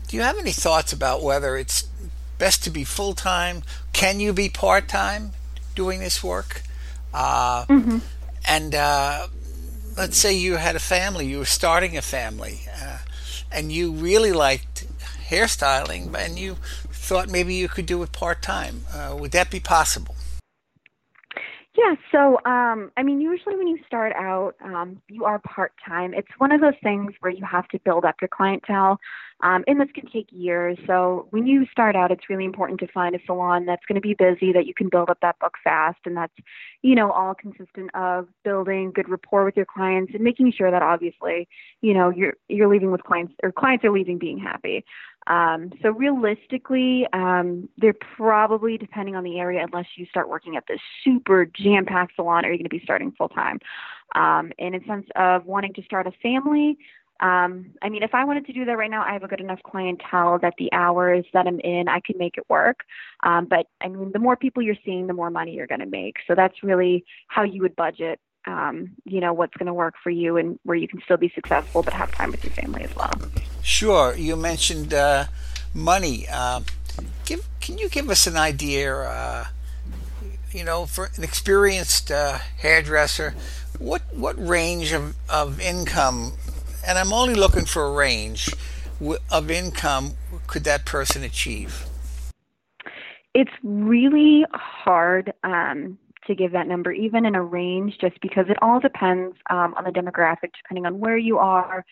Do 0.08 0.16
you 0.16 0.22
have 0.22 0.38
any 0.38 0.52
thoughts 0.52 0.92
about 0.92 1.22
whether 1.22 1.56
it's 1.56 1.88
best 2.38 2.64
to 2.64 2.70
be 2.70 2.84
full 2.84 3.14
time? 3.14 3.62
Can 3.92 4.20
you 4.20 4.32
be 4.32 4.48
part 4.48 4.88
time 4.88 5.30
doing 5.74 6.00
this 6.00 6.22
work? 6.22 6.62
Uh, 7.14 7.64
mm-hmm. 7.66 7.98
And 8.46 8.74
uh, 8.74 9.28
let's 9.96 10.16
say 10.16 10.34
you 10.34 10.56
had 10.56 10.76
a 10.76 10.80
family, 10.80 11.26
you 11.26 11.38
were 11.38 11.44
starting 11.44 11.96
a 11.96 12.02
family, 12.02 12.60
uh, 12.82 12.98
and 13.52 13.70
you 13.70 13.92
really 13.92 14.32
liked 14.32 14.86
hairstyling, 15.28 16.14
and 16.14 16.38
you 16.38 16.56
thought 16.90 17.28
maybe 17.28 17.54
you 17.54 17.68
could 17.68 17.86
do 17.86 18.02
it 18.02 18.12
part 18.12 18.42
time. 18.42 18.82
Uh, 18.92 19.16
would 19.18 19.30
that 19.32 19.50
be 19.50 19.60
possible? 19.60 20.16
Yeah, 21.80 21.94
so 22.12 22.38
um, 22.44 22.90
I 22.98 23.02
mean, 23.02 23.22
usually 23.22 23.56
when 23.56 23.66
you 23.66 23.78
start 23.86 24.12
out, 24.14 24.54
um, 24.62 25.00
you 25.08 25.24
are 25.24 25.38
part 25.38 25.72
time. 25.86 26.12
It's 26.12 26.28
one 26.36 26.52
of 26.52 26.60
those 26.60 26.74
things 26.82 27.12
where 27.20 27.32
you 27.32 27.42
have 27.46 27.66
to 27.68 27.78
build 27.78 28.04
up 28.04 28.16
your 28.20 28.28
clientele, 28.28 28.98
um, 29.42 29.64
and 29.66 29.80
this 29.80 29.88
can 29.94 30.06
take 30.10 30.26
years. 30.30 30.76
So 30.86 31.26
when 31.30 31.46
you 31.46 31.64
start 31.72 31.96
out, 31.96 32.10
it's 32.10 32.28
really 32.28 32.44
important 32.44 32.80
to 32.80 32.86
find 32.88 33.14
a 33.14 33.18
salon 33.24 33.64
that's 33.64 33.84
going 33.86 33.94
to 33.94 34.02
be 34.02 34.12
busy, 34.12 34.52
that 34.52 34.66
you 34.66 34.74
can 34.74 34.90
build 34.90 35.08
up 35.08 35.18
that 35.22 35.38
book 35.38 35.54
fast, 35.64 36.00
and 36.04 36.14
that's, 36.14 36.34
you 36.82 36.94
know, 36.94 37.10
all 37.12 37.34
consistent 37.34 37.88
of 37.94 38.28
building 38.44 38.92
good 38.92 39.08
rapport 39.08 39.46
with 39.46 39.56
your 39.56 39.64
clients 39.64 40.12
and 40.12 40.22
making 40.22 40.52
sure 40.52 40.70
that 40.70 40.82
obviously, 40.82 41.48
you 41.80 41.94
know, 41.94 42.10
you're 42.10 42.34
you're 42.48 42.68
leaving 42.68 42.90
with 42.90 43.04
clients 43.04 43.32
or 43.42 43.52
clients 43.52 43.86
are 43.86 43.92
leaving 43.92 44.18
being 44.18 44.38
happy. 44.38 44.84
Um, 45.26 45.72
so 45.82 45.90
realistically, 45.90 47.06
um, 47.12 47.68
they're 47.78 47.94
probably 48.16 48.78
depending 48.78 49.16
on 49.16 49.24
the 49.24 49.38
area, 49.38 49.64
unless 49.64 49.86
you 49.96 50.06
start 50.06 50.28
working 50.28 50.56
at 50.56 50.64
this 50.66 50.80
super 51.04 51.44
jam-packed 51.46 52.16
salon, 52.16 52.44
are 52.44 52.50
you 52.50 52.58
going 52.58 52.64
to 52.64 52.70
be 52.70 52.80
starting 52.82 53.12
full 53.12 53.28
time? 53.28 53.58
Um, 54.14 54.52
and 54.58 54.74
in 54.74 54.84
sense 54.86 55.06
of 55.16 55.46
wanting 55.46 55.74
to 55.74 55.82
start 55.82 56.06
a 56.06 56.12
family, 56.22 56.78
um, 57.20 57.74
I 57.82 57.90
mean, 57.90 58.02
if 58.02 58.14
I 58.14 58.24
wanted 58.24 58.46
to 58.46 58.52
do 58.52 58.64
that 58.64 58.78
right 58.78 58.90
now, 58.90 59.04
I 59.04 59.12
have 59.12 59.22
a 59.22 59.28
good 59.28 59.40
enough 59.40 59.62
clientele 59.62 60.38
that 60.40 60.54
the 60.58 60.72
hours 60.72 61.26
that 61.34 61.46
I'm 61.46 61.60
in, 61.60 61.86
I 61.86 62.00
can 62.00 62.16
make 62.16 62.38
it 62.38 62.44
work. 62.48 62.80
Um, 63.22 63.44
but 63.44 63.66
I 63.82 63.88
mean, 63.88 64.10
the 64.12 64.18
more 64.18 64.36
people 64.36 64.62
you're 64.62 64.74
seeing, 64.84 65.06
the 65.06 65.12
more 65.12 65.30
money 65.30 65.52
you're 65.52 65.66
going 65.66 65.80
to 65.80 65.86
make. 65.86 66.16
So 66.26 66.34
that's 66.34 66.62
really 66.62 67.04
how 67.28 67.42
you 67.42 67.60
would 67.60 67.76
budget 67.76 68.20
um, 68.46 68.92
you 69.04 69.20
know 69.20 69.32
what's 69.32 69.54
going 69.56 69.66
to 69.66 69.74
work 69.74 69.94
for 70.02 70.10
you 70.10 70.36
and 70.36 70.58
where 70.64 70.76
you 70.76 70.88
can 70.88 71.00
still 71.04 71.16
be 71.16 71.30
successful 71.34 71.82
but 71.82 71.92
have 71.92 72.10
time 72.12 72.30
with 72.30 72.42
your 72.44 72.52
family 72.52 72.82
as 72.82 72.94
well. 72.96 73.12
Sure. 73.62 74.14
You 74.14 74.36
mentioned 74.36 74.94
uh, 74.94 75.26
money. 75.74 76.26
Uh, 76.30 76.60
give 77.24 77.48
can 77.60 77.78
you 77.78 77.88
give 77.88 78.08
us 78.08 78.26
an 78.26 78.36
idea? 78.36 78.94
Uh, 78.94 79.44
you 80.52 80.64
know, 80.64 80.86
for 80.86 81.10
an 81.16 81.22
experienced 81.22 82.10
uh, 82.10 82.38
hairdresser, 82.58 83.34
what 83.78 84.02
what 84.12 84.34
range 84.36 84.92
of, 84.92 85.14
of 85.28 85.60
income? 85.60 86.32
And 86.86 86.98
I'm 86.98 87.12
only 87.12 87.34
looking 87.34 87.66
for 87.66 87.84
a 87.84 87.92
range 87.92 88.50
of 89.30 89.50
income 89.50 90.12
could 90.46 90.64
that 90.64 90.84
person 90.84 91.22
achieve? 91.22 91.86
It's 93.34 93.50
really 93.62 94.44
hard. 94.52 95.32
Um, 95.44 95.98
to 96.26 96.34
give 96.34 96.52
that 96.52 96.68
number, 96.68 96.92
even 96.92 97.24
in 97.24 97.34
a 97.34 97.42
range, 97.42 97.98
just 98.00 98.20
because 98.20 98.44
it 98.48 98.56
all 98.62 98.78
depends 98.78 99.36
um, 99.48 99.74
on 99.76 99.84
the 99.84 99.90
demographic, 99.90 100.50
depending 100.62 100.86
on 100.86 101.00
where 101.00 101.16
you 101.16 101.38
are, 101.38 101.84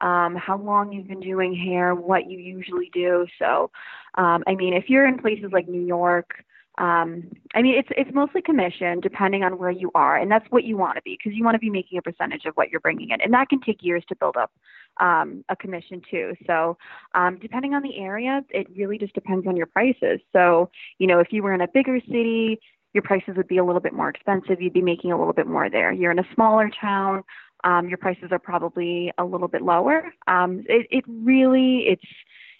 um, 0.00 0.36
how 0.36 0.58
long 0.58 0.92
you've 0.92 1.08
been 1.08 1.20
doing 1.20 1.54
hair, 1.54 1.94
what 1.94 2.30
you 2.30 2.38
usually 2.38 2.90
do. 2.92 3.26
So, 3.38 3.70
um, 4.16 4.44
I 4.46 4.54
mean, 4.54 4.74
if 4.74 4.84
you're 4.88 5.06
in 5.06 5.18
places 5.18 5.50
like 5.52 5.68
New 5.68 5.84
York, 5.84 6.44
um, 6.78 7.24
I 7.56 7.62
mean, 7.62 7.76
it's 7.76 7.88
it's 7.96 8.10
mostly 8.14 8.40
commission, 8.40 9.00
depending 9.00 9.42
on 9.42 9.58
where 9.58 9.70
you 9.70 9.90
are, 9.96 10.16
and 10.16 10.30
that's 10.30 10.46
what 10.50 10.62
you 10.62 10.76
want 10.76 10.94
to 10.94 11.02
be 11.02 11.18
because 11.18 11.36
you 11.36 11.44
want 11.44 11.56
to 11.56 11.58
be 11.58 11.70
making 11.70 11.98
a 11.98 12.02
percentage 12.02 12.44
of 12.44 12.54
what 12.54 12.70
you're 12.70 12.80
bringing 12.80 13.10
in, 13.10 13.20
and 13.20 13.34
that 13.34 13.48
can 13.48 13.60
take 13.60 13.82
years 13.82 14.04
to 14.08 14.16
build 14.16 14.36
up 14.36 14.52
um, 15.00 15.44
a 15.48 15.56
commission 15.56 16.00
too. 16.08 16.34
So, 16.46 16.78
um, 17.16 17.38
depending 17.40 17.74
on 17.74 17.82
the 17.82 17.98
area, 17.98 18.44
it 18.50 18.68
really 18.76 18.96
just 18.96 19.12
depends 19.14 19.46
on 19.48 19.56
your 19.56 19.66
prices. 19.66 20.20
So, 20.32 20.70
you 20.98 21.08
know, 21.08 21.18
if 21.18 21.32
you 21.32 21.42
were 21.42 21.52
in 21.52 21.62
a 21.62 21.68
bigger 21.68 21.98
city, 22.06 22.60
your 22.94 23.02
prices 23.02 23.36
would 23.36 23.48
be 23.48 23.58
a 23.58 23.64
little 23.64 23.80
bit 23.80 23.92
more 23.92 24.08
expensive. 24.08 24.60
You'd 24.60 24.72
be 24.72 24.82
making 24.82 25.10
a 25.10 25.18
little 25.18 25.32
bit 25.32 25.46
more 25.46 25.68
there. 25.68 25.92
You're 25.92 26.12
in 26.12 26.18
a 26.18 26.28
smaller 26.34 26.70
town, 26.80 27.22
um, 27.64 27.88
your 27.88 27.98
prices 27.98 28.28
are 28.30 28.38
probably 28.38 29.12
a 29.18 29.24
little 29.24 29.48
bit 29.48 29.62
lower. 29.62 30.12
Um, 30.26 30.64
it, 30.68 30.86
it 30.90 31.04
really, 31.06 31.84
it's 31.88 32.06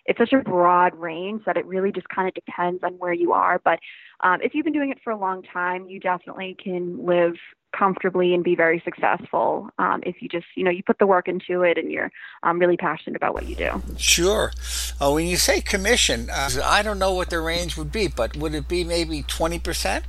it's 0.07 0.19
such 0.19 0.33
a 0.33 0.39
broad 0.39 0.95
range 0.95 1.43
that 1.45 1.59
it 1.59 1.67
really 1.67 1.93
just 1.93 2.09
kind 2.09 2.27
of 2.27 2.35
depends 2.35 2.83
on 2.83 2.95
where 2.95 3.13
you 3.13 3.33
are. 3.33 3.61
But 3.63 3.79
um, 4.21 4.41
if 4.43 4.55
you've 4.55 4.65
been 4.65 4.73
doing 4.73 4.91
it 4.91 4.99
for 5.05 5.11
a 5.13 5.19
long 5.19 5.43
time, 5.43 5.87
you 5.87 6.01
definitely 6.01 6.57
can 6.63 7.05
live 7.05 7.35
comfortably 7.77 8.33
and 8.33 8.43
be 8.43 8.55
very 8.55 8.81
successful 8.85 9.69
um, 9.79 10.01
if 10.05 10.23
you 10.23 10.29
just 10.29 10.47
you 10.55 10.65
know 10.65 10.71
you 10.71 10.83
put 10.83 10.99
the 10.99 11.07
work 11.07 11.29
into 11.29 11.63
it 11.63 11.77
and 11.77 11.93
you're 11.93 12.11
um, 12.43 12.59
really 12.59 12.77
passionate 12.77 13.17
about 13.17 13.35
what 13.35 13.47
you 13.47 13.55
do. 13.55 13.83
Sure. 13.99 14.53
Uh, 15.01 15.13
when 15.13 15.27
you 15.27 15.37
say 15.37 15.61
commission 15.61 16.29
uh, 16.31 16.51
i 16.65 16.83
don't 16.83 16.99
know 16.99 17.13
what 17.13 17.31
the 17.31 17.39
range 17.39 17.77
would 17.77 17.93
be 17.93 18.09
but 18.09 18.37
would 18.37 18.55
it 18.55 18.67
be 18.67 18.83
maybe 18.83 19.23
20% 19.23 20.03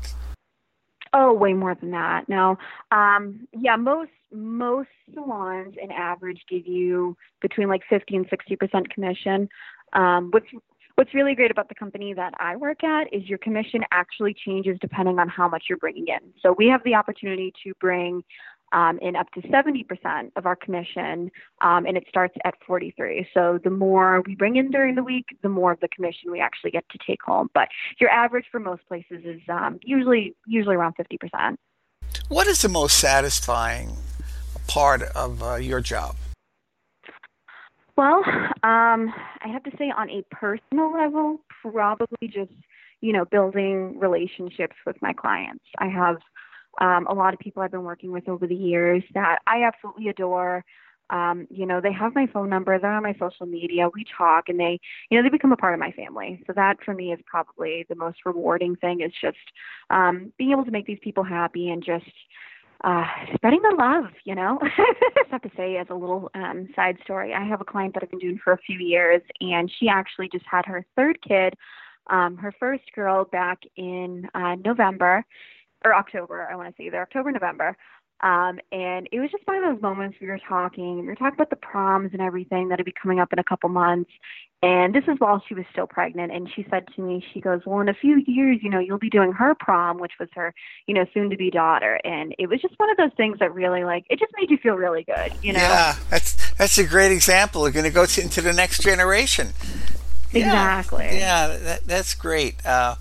oh 1.14 1.34
way 1.34 1.54
more 1.54 1.76
than 1.76 1.92
that. 1.92 2.28
No. 2.30 2.58
Um, 2.92 3.48
yeah 3.52 3.76
most 3.76 4.12
most 4.32 4.90
salons 5.14 5.76
in 5.82 5.92
average 5.92 6.42
give 6.50 6.68
you 6.68 7.18
between 7.42 7.68
like 7.68 7.82
50 7.90 8.16
and 8.16 8.30
60% 8.30 8.90
commission 8.90 9.50
um, 9.94 10.30
what's 10.32 10.48
What's 11.00 11.14
really 11.14 11.34
great 11.34 11.50
about 11.50 11.70
the 11.70 11.76
company 11.76 12.14
that 12.14 12.34
I 12.42 12.58
work 12.58 12.84
at 12.84 13.08
is 13.14 13.24
your 13.30 13.38
commission 13.38 13.86
actually 13.90 14.34
changes 14.34 14.78
depending 14.82 15.18
on 15.18 15.30
how 15.30 15.48
much 15.48 15.68
you're 15.70 15.78
bringing 15.78 16.08
in. 16.10 16.34
So 16.42 16.54
we 16.58 16.68
have 16.68 16.84
the 16.84 16.96
opportunity 16.96 17.54
to 17.64 17.72
bring 17.80 18.22
um, 18.74 19.00
in 19.02 19.16
up 19.16 19.32
to 19.32 19.42
70% 19.44 19.86
of 20.36 20.46
our 20.46 20.58
commission, 20.58 21.32
um, 21.62 21.86
and 21.86 21.96
it 21.96 22.04
starts 22.10 22.36
at 22.44 22.56
43. 22.68 23.30
So 23.34 23.62
the 23.64 23.70
more 23.70 24.22
we 24.26 24.36
bring 24.36 24.58
in 24.58 24.72
during 24.72 24.96
the 24.96 25.02
week, 25.02 25.28
the 25.42 25.48
more 25.48 25.72
of 25.72 25.80
the 25.80 25.88
commission 25.88 26.34
we 26.34 26.42
actually 26.42 26.72
get 26.72 26.84
to 26.90 26.98
take 27.08 27.22
home. 27.22 27.50
But 27.54 27.70
your 28.02 28.10
average 28.10 28.48
for 28.52 28.60
most 28.60 28.86
places 28.86 29.24
is 29.24 29.40
um, 29.48 29.80
usually 29.82 30.36
usually 30.48 30.76
around 30.76 30.96
50%. 30.98 31.56
What 32.28 32.48
is 32.48 32.62
the 32.62 32.68
most 32.68 32.98
satisfying 32.98 33.96
part 34.68 35.02
of 35.02 35.42
uh, 35.44 35.56
your 35.56 35.82
job? 35.82 36.16
Well, 37.96 38.24
um, 38.64 39.14
I 39.42 39.50
have 39.52 39.64
to 39.64 39.72
say, 39.78 39.92
on 39.96 40.10
a 40.10 40.24
personal 40.32 40.94
level, 40.94 41.42
probably 41.62 42.28
just 42.28 42.52
you 43.02 43.14
know 43.14 43.26
building 43.26 44.00
relationships 44.00 44.76
with 44.86 44.96
my 45.02 45.14
clients. 45.14 45.66
I 45.78 45.88
have 45.88 46.18
um, 46.80 47.08
a 47.08 47.14
lot 47.14 47.34
of 47.34 47.40
people 47.40 47.62
I've 47.62 47.72
been 47.72 47.84
working 47.84 48.12
with 48.12 48.30
over 48.30 48.48
the 48.48 48.56
years 48.56 49.04
that 49.14 49.40
I 49.48 49.64
absolutely 49.64 50.08
adore. 50.08 50.64
Um, 51.10 51.48
you 51.50 51.66
know, 51.66 51.82
they 51.82 51.92
have 51.92 52.14
my 52.14 52.28
phone 52.28 52.50
number, 52.50 52.78
they're 52.78 52.92
on 52.94 53.02
my 53.02 53.16
social 53.20 53.48
media, 53.48 53.90
we 53.94 54.06
talk, 54.16 54.48
and 54.48 54.60
they, 54.60 54.80
you 55.10 55.18
know, 55.18 55.24
they 55.24 55.30
become 55.30 55.52
a 55.52 55.58
part 55.58 55.74
of 55.74 55.80
my 55.80 55.92
family. 55.92 56.44
So 56.46 56.54
that 56.54 56.78
for 56.86 56.94
me 56.94 57.12
is 57.12 57.20
probably 57.26 57.86
the 57.90 57.96
most 57.96 58.20
rewarding 58.26 58.76
thing 58.76 59.02
is 59.02 59.12
just 59.20 59.38
um, 59.90 60.32
being 60.38 60.52
able 60.52 60.66
to 60.66 60.72
make 60.72 60.86
these 60.86 61.00
people 61.02 61.24
happy 61.24 61.70
and 61.70 61.84
just 61.84 62.06
uh, 62.84 63.06
spreading 63.36 63.62
the 63.62 63.76
love, 63.78 64.06
you 64.24 64.36
know. 64.36 64.60
I 64.64 64.94
have 65.32 65.42
to 65.42 65.52
say, 65.56 65.78
as 65.78 65.88
a 65.90 65.96
little 65.96 66.32
um, 66.34 66.70
side 66.76 66.98
story, 67.04 67.34
I 67.34 67.44
have 67.46 67.62
a 67.62 67.66
client 67.66 67.94
that 67.94 68.04
I've 68.04 68.12
been 68.12 68.20
doing 68.20 68.40
for 68.44 68.54
a 68.54 68.58
few 68.58 68.80
years, 68.80 69.22
and 69.42 69.72
she 69.80 69.88
actually 69.90 70.30
just 70.32 70.46
had 70.50 70.66
her 70.66 70.86
third 70.96 71.20
kid 71.22 71.56
um, 72.10 72.38
her 72.38 72.54
first 72.60 72.84
girl 72.94 73.26
back 73.26 73.60
in 73.76 74.28
uh, 74.34 74.56
November 74.64 75.24
or 75.86 75.96
October. 75.96 76.48
I 76.52 76.56
want 76.56 76.70
to 76.70 76.76
say 76.78 76.88
either 76.88 77.02
October, 77.02 77.32
November. 77.32 77.78
Um, 78.22 78.60
and 78.72 79.08
it 79.12 79.20
was 79.20 79.32
just 79.32 79.46
one 79.48 79.64
of 79.64 79.74
those 79.74 79.82
moments 79.82 80.18
we 80.20 80.28
were 80.28 80.40
talking. 80.48 81.00
We 81.00 81.08
were 81.08 81.16
talking 81.16 81.36
about 81.36 81.50
the 81.50 81.56
proms 81.56 82.12
and 82.12 82.22
everything 82.22 82.70
that'd 82.70 82.86
be 82.86 82.94
coming 83.02 83.20
up 83.20 83.32
in 83.32 83.40
a 83.40 83.44
couple 83.44 83.70
months. 83.70 84.12
And 84.62 84.94
this 84.94 85.06
is 85.08 85.18
while 85.20 85.42
she 85.48 85.54
was 85.54 85.64
still 85.72 85.88
pregnant. 85.88 86.34
And 86.34 86.50
she 86.54 86.66
said 86.70 86.86
to 86.96 87.02
me, 87.02 87.24
she 87.34 87.40
goes, 87.40 87.62
Well, 87.66 87.80
in 87.80 87.88
a 87.88 87.94
few 87.94 88.22
years, 88.28 88.60
you 88.62 88.70
know, 88.70 88.80
you'll 88.80 88.98
be 88.98 89.10
doing 89.10 89.32
her 89.32 89.56
prom, 89.56 90.00
which 90.00 90.14
was 90.20 90.28
her, 90.34 90.54
you 90.86 90.94
know, 90.94 91.06
soon 91.14 91.30
to 91.30 91.38
be 91.38 91.50
daughter. 91.50 91.98
And 92.04 92.36
it 92.38 92.48
was 92.48 92.62
just 92.62 92.78
one 92.78 92.90
of 92.90 92.98
those 92.98 93.12
things 93.16 93.40
that 93.40 93.54
really, 93.54 93.86
like, 93.86 94.06
it 94.10 94.20
just 94.20 94.34
made 94.38 94.52
you 94.52 94.58
feel 94.58 94.76
really 94.76 95.04
good, 95.04 95.32
you 95.42 95.54
know? 95.54 95.60
Yeah, 95.60 95.96
that's, 96.10 96.54
that's 96.56 96.78
a 96.78 96.86
great 96.86 97.14
example. 97.14 97.62
We're 97.62 97.72
going 97.72 97.86
to 97.86 97.92
go 97.92 98.04
into 98.04 98.42
the 98.42 98.52
next 98.52 98.82
generation. 98.82 99.50
Exactly. 100.34 101.06
Yeah, 101.06 101.48
yeah 101.48 101.58
that, 101.58 101.88
that's 101.88 102.14
great. 102.14 102.64
Uh, 102.66 102.96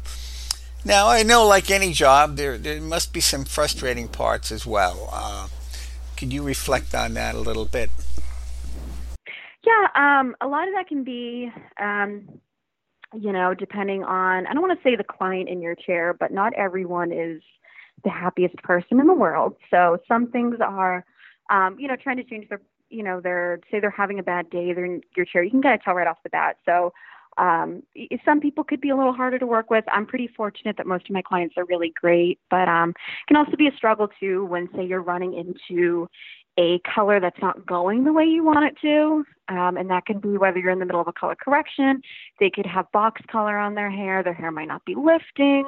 now, 0.85 1.08
I 1.08 1.23
know, 1.23 1.47
like 1.47 1.70
any 1.70 1.92
job, 1.92 2.37
there, 2.37 2.56
there 2.58 2.80
must 2.80 3.12
be 3.12 3.20
some 3.20 3.44
frustrating 3.44 4.08
parts 4.08 4.52
as 4.52 4.64
well. 4.66 5.08
Uh, 5.12 5.49
could 6.16 6.32
you 6.32 6.42
reflect 6.42 6.94
on 6.94 7.14
that 7.14 7.35
a 7.35 7.38
little 7.40 7.64
bit? 7.64 7.90
Yeah, 9.64 9.88
um, 9.94 10.37
a 10.40 10.47
lot 10.47 10.68
of 10.68 10.75
that 10.75 10.88
can 10.88 11.04
be, 11.04 11.50
um, 11.80 12.28
you 13.12 13.32
know, 13.32 13.54
depending 13.54 14.04
on, 14.04 14.47
I 14.47 14.52
don't 14.52 14.62
want 14.62 14.78
to 14.78 14.82
say 14.82 14.97
the 14.97 15.04
client 15.04 15.49
in 15.49 15.61
your 15.61 15.75
chair, 15.75 16.14
but 16.14 16.32
not 16.32 16.54
everyone 16.54 17.12
is 17.12 17.42
the 18.04 18.11
happiest 18.11 18.56
person 18.56 19.00
in 19.00 19.06
the 19.06 19.14
world. 19.14 19.56
So 19.70 19.99
some 20.06 20.30
things 20.30 20.56
are, 20.61 21.04
um, 21.50 21.76
you 21.78 21.88
know, 21.88 21.97
trying 21.97 22.18
to 22.18 22.25
change 22.25 22.49
their, 22.49 22.61
you 22.88 23.02
know, 23.02 23.20
they're, 23.20 23.61
say 23.70 23.80
they're 23.80 23.90
having 23.90 24.18
a 24.18 24.23
bad 24.23 24.49
day, 24.50 24.73
they're 24.73 24.85
in 24.85 25.02
your 25.16 25.26
chair, 25.26 25.42
you 25.42 25.50
can 25.50 25.61
kind 25.61 25.75
of 25.75 25.82
tell 25.82 25.94
right 25.94 26.06
off 26.06 26.23
the 26.23 26.30
bat. 26.30 26.56
So, 26.64 26.92
um, 27.38 27.83
some 28.25 28.40
people 28.40 28.64
could 28.64 28.80
be 28.80 28.90
a 28.90 28.97
little 28.97 29.12
harder 29.12 29.38
to 29.38 29.47
work 29.47 29.71
with. 29.71 29.85
I'm 29.92 30.07
pretty 30.07 30.28
fortunate 30.28 30.76
that 30.76 30.87
most 30.87 31.04
of 31.09 31.11
my 31.11 31.23
clients 31.23 31.57
are 31.57 31.64
really 31.64 31.92
great, 32.00 32.38
but 32.50 32.68
um, 32.68 32.95
can 33.26 33.37
also 33.37 33.57
be 33.57 33.68
a 33.68 33.76
struggle 33.76 34.09
too 34.21 34.45
when, 34.47 34.68
say, 34.75 34.85
you're 34.85 35.02
running 35.02 35.35
into 35.35 36.09
a 36.59 36.80
color 36.80 37.21
that's 37.21 37.40
not 37.40 37.64
going 37.64 38.02
the 38.02 38.12
way 38.12 38.25
you 38.25 38.45
want 38.45 38.64
it 38.64 38.76
to. 38.83 39.25
Um, 39.49 39.76
and 39.76 39.88
that 39.90 40.04
can 40.04 40.18
be 40.18 40.37
whether 40.37 40.59
you're 40.59 40.73
in 40.73 40.80
the 40.80 40.85
middle 40.85 41.00
of 41.00 41.09
a 41.09 41.12
color 41.12 41.37
correction, 41.42 42.02
they 42.38 42.50
could 42.50 42.66
have 42.66 42.90
box 42.92 43.23
color 43.30 43.57
on 43.57 43.75
their 43.75 43.90
hair, 43.90 44.23
their 44.23 44.35
hair 44.35 44.50
might 44.50 44.68
not 44.68 44.85
be 44.85 44.95
lifting. 44.95 45.64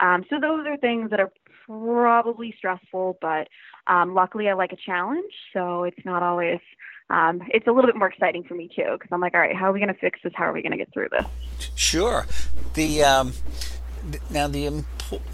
Um, 0.00 0.24
so 0.28 0.38
those 0.38 0.66
are 0.66 0.76
things 0.76 1.08
that 1.10 1.20
are 1.20 1.32
probably 1.64 2.52
stressful, 2.58 3.18
but 3.22 3.48
um, 3.86 4.14
luckily 4.14 4.48
I 4.48 4.54
like 4.54 4.72
a 4.72 4.76
challenge, 4.76 5.32
so 5.54 5.84
it's 5.84 6.04
not 6.04 6.22
always. 6.22 6.58
Um, 7.12 7.42
it's 7.48 7.66
a 7.66 7.70
little 7.70 7.88
bit 7.88 7.96
more 7.96 8.08
exciting 8.08 8.42
for 8.42 8.54
me 8.54 8.68
too 8.74 8.88
because 8.92 9.08
I'm 9.12 9.20
like, 9.20 9.34
all 9.34 9.40
right, 9.40 9.54
how 9.54 9.66
are 9.66 9.72
we 9.72 9.78
going 9.78 9.92
to 9.92 10.00
fix 10.00 10.18
this? 10.24 10.32
How 10.34 10.44
are 10.44 10.52
we 10.52 10.62
going 10.62 10.72
to 10.72 10.78
get 10.78 10.92
through 10.92 11.10
this? 11.10 11.26
Sure. 11.76 12.26
The 12.74 13.04
um, 13.04 13.34
now 14.30 14.48
the 14.48 14.84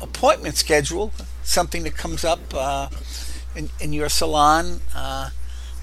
appointment 0.02 0.56
schedule, 0.56 1.12
something 1.42 1.84
that 1.84 1.96
comes 1.96 2.24
up. 2.24 2.40
Uh, 2.52 2.88
in, 3.58 3.68
in 3.80 3.92
your 3.92 4.08
salon. 4.08 4.80
Uh, 4.94 5.30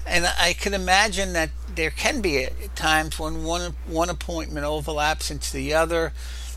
and 0.06 0.26
I 0.38 0.54
can 0.54 0.74
imagine 0.74 1.32
that 1.34 1.50
there 1.74 1.90
can 1.90 2.20
be 2.20 2.48
times 2.74 3.18
when 3.18 3.44
one 3.44 3.74
one 3.86 4.08
appointment 4.08 4.64
overlaps 4.64 5.30
into 5.30 5.52
the 5.52 5.74
other, 5.74 6.12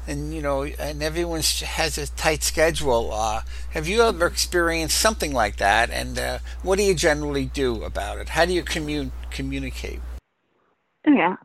and 0.10 0.34
you 0.34 0.42
know, 0.42 0.64
and 0.64 1.04
everyone 1.04 1.42
has 1.42 1.98
a 1.98 2.08
tight 2.08 2.44
schedule. 2.44 3.12
Uh, 3.14 3.42
have 3.72 3.88
you 3.88 4.02
ever 4.02 4.26
experienced 4.26 4.98
something 4.98 5.34
like 5.34 5.58
that? 5.58 5.92
And 5.92 6.18
uh, 6.18 6.40
what 6.64 6.78
do 6.78 6.84
you 6.84 6.96
generally 6.96 7.46
do 7.46 7.84
about 7.84 8.18
it? 8.18 8.30
How 8.30 8.46
do 8.46 8.54
you 8.54 8.64
commun- 8.64 9.12
communicate? 9.30 10.00
Yeah. 11.06 11.36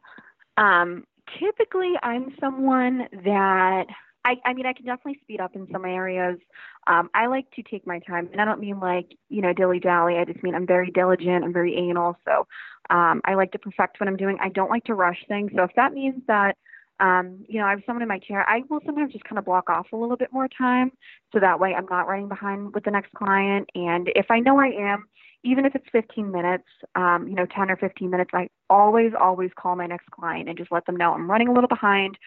Um, 0.56 1.04
typically, 1.38 1.92
I'm 2.02 2.34
someone 2.40 3.06
that 3.24 3.86
I, 4.24 4.36
I 4.46 4.54
mean, 4.54 4.64
I 4.64 4.72
can 4.72 4.86
definitely 4.86 5.20
speed 5.22 5.40
up 5.40 5.54
in 5.54 5.68
some 5.70 5.84
areas. 5.84 6.38
Um, 6.86 7.10
I 7.14 7.26
like 7.26 7.50
to 7.56 7.62
take 7.62 7.86
my 7.86 7.98
time, 7.98 8.30
and 8.32 8.40
I 8.40 8.46
don't 8.46 8.60
mean 8.60 8.80
like 8.80 9.14
you 9.28 9.42
know 9.42 9.52
dilly 9.52 9.78
dally. 9.78 10.16
I 10.16 10.24
just 10.24 10.42
mean 10.42 10.54
I'm 10.54 10.66
very 10.66 10.90
diligent. 10.90 11.44
I'm 11.44 11.52
very 11.52 11.76
anal. 11.76 12.16
So 12.24 12.46
um, 12.88 13.20
I 13.26 13.34
like 13.34 13.52
to 13.52 13.58
perfect 13.58 14.00
what 14.00 14.08
I'm 14.08 14.16
doing. 14.16 14.38
I 14.40 14.48
don't 14.48 14.70
like 14.70 14.84
to 14.84 14.94
rush 14.94 15.22
things. 15.28 15.52
So 15.54 15.64
if 15.64 15.70
that 15.76 15.92
means 15.92 16.22
that 16.28 16.56
um, 17.00 17.44
you 17.48 17.60
know 17.60 17.66
I 17.66 17.70
have 17.70 17.82
someone 17.86 18.02
in 18.02 18.08
my 18.08 18.18
chair, 18.18 18.48
I 18.48 18.62
will 18.68 18.80
sometimes 18.84 19.12
just 19.12 19.24
kind 19.24 19.38
of 19.38 19.44
block 19.44 19.68
off 19.68 19.86
a 19.92 19.96
little 19.96 20.16
bit 20.16 20.32
more 20.32 20.48
time, 20.48 20.92
so 21.32 21.40
that 21.40 21.60
way 21.60 21.74
I'm 21.74 21.86
not 21.90 22.08
running 22.08 22.28
behind 22.28 22.74
with 22.74 22.84
the 22.84 22.90
next 22.90 23.12
client. 23.12 23.70
And 23.74 24.10
if 24.14 24.30
I 24.30 24.40
know 24.40 24.58
I 24.58 24.68
am, 24.68 25.06
even 25.44 25.66
if 25.66 25.74
it's 25.74 25.86
15 25.92 26.32
minutes, 26.32 26.64
um, 26.94 27.28
you 27.28 27.34
know, 27.34 27.46
10 27.46 27.70
or 27.70 27.76
15 27.76 28.10
minutes, 28.10 28.30
I 28.32 28.48
always, 28.70 29.12
always 29.18 29.50
call 29.56 29.76
my 29.76 29.86
next 29.86 30.10
client 30.10 30.48
and 30.48 30.56
just 30.56 30.72
let 30.72 30.86
them 30.86 30.96
know 30.96 31.12
I'm 31.12 31.30
running 31.30 31.48
a 31.48 31.52
little 31.52 31.68
behind. 31.68 32.18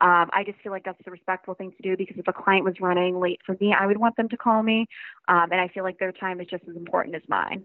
Um, 0.00 0.30
I 0.32 0.42
just 0.44 0.58
feel 0.62 0.72
like 0.72 0.84
that's 0.84 0.98
the 1.04 1.12
respectful 1.12 1.54
thing 1.54 1.70
to 1.70 1.82
do 1.82 1.96
because 1.96 2.16
if 2.18 2.26
a 2.26 2.32
client 2.32 2.64
was 2.64 2.80
running 2.80 3.20
late 3.20 3.40
for 3.46 3.56
me, 3.60 3.72
I 3.78 3.86
would 3.86 3.98
want 3.98 4.16
them 4.16 4.28
to 4.30 4.36
call 4.36 4.62
me. 4.62 4.86
Um, 5.28 5.52
and 5.52 5.60
I 5.60 5.68
feel 5.68 5.84
like 5.84 5.98
their 6.00 6.10
time 6.10 6.40
is 6.40 6.48
just 6.48 6.64
as 6.68 6.74
important 6.74 7.14
as 7.14 7.22
mine. 7.28 7.62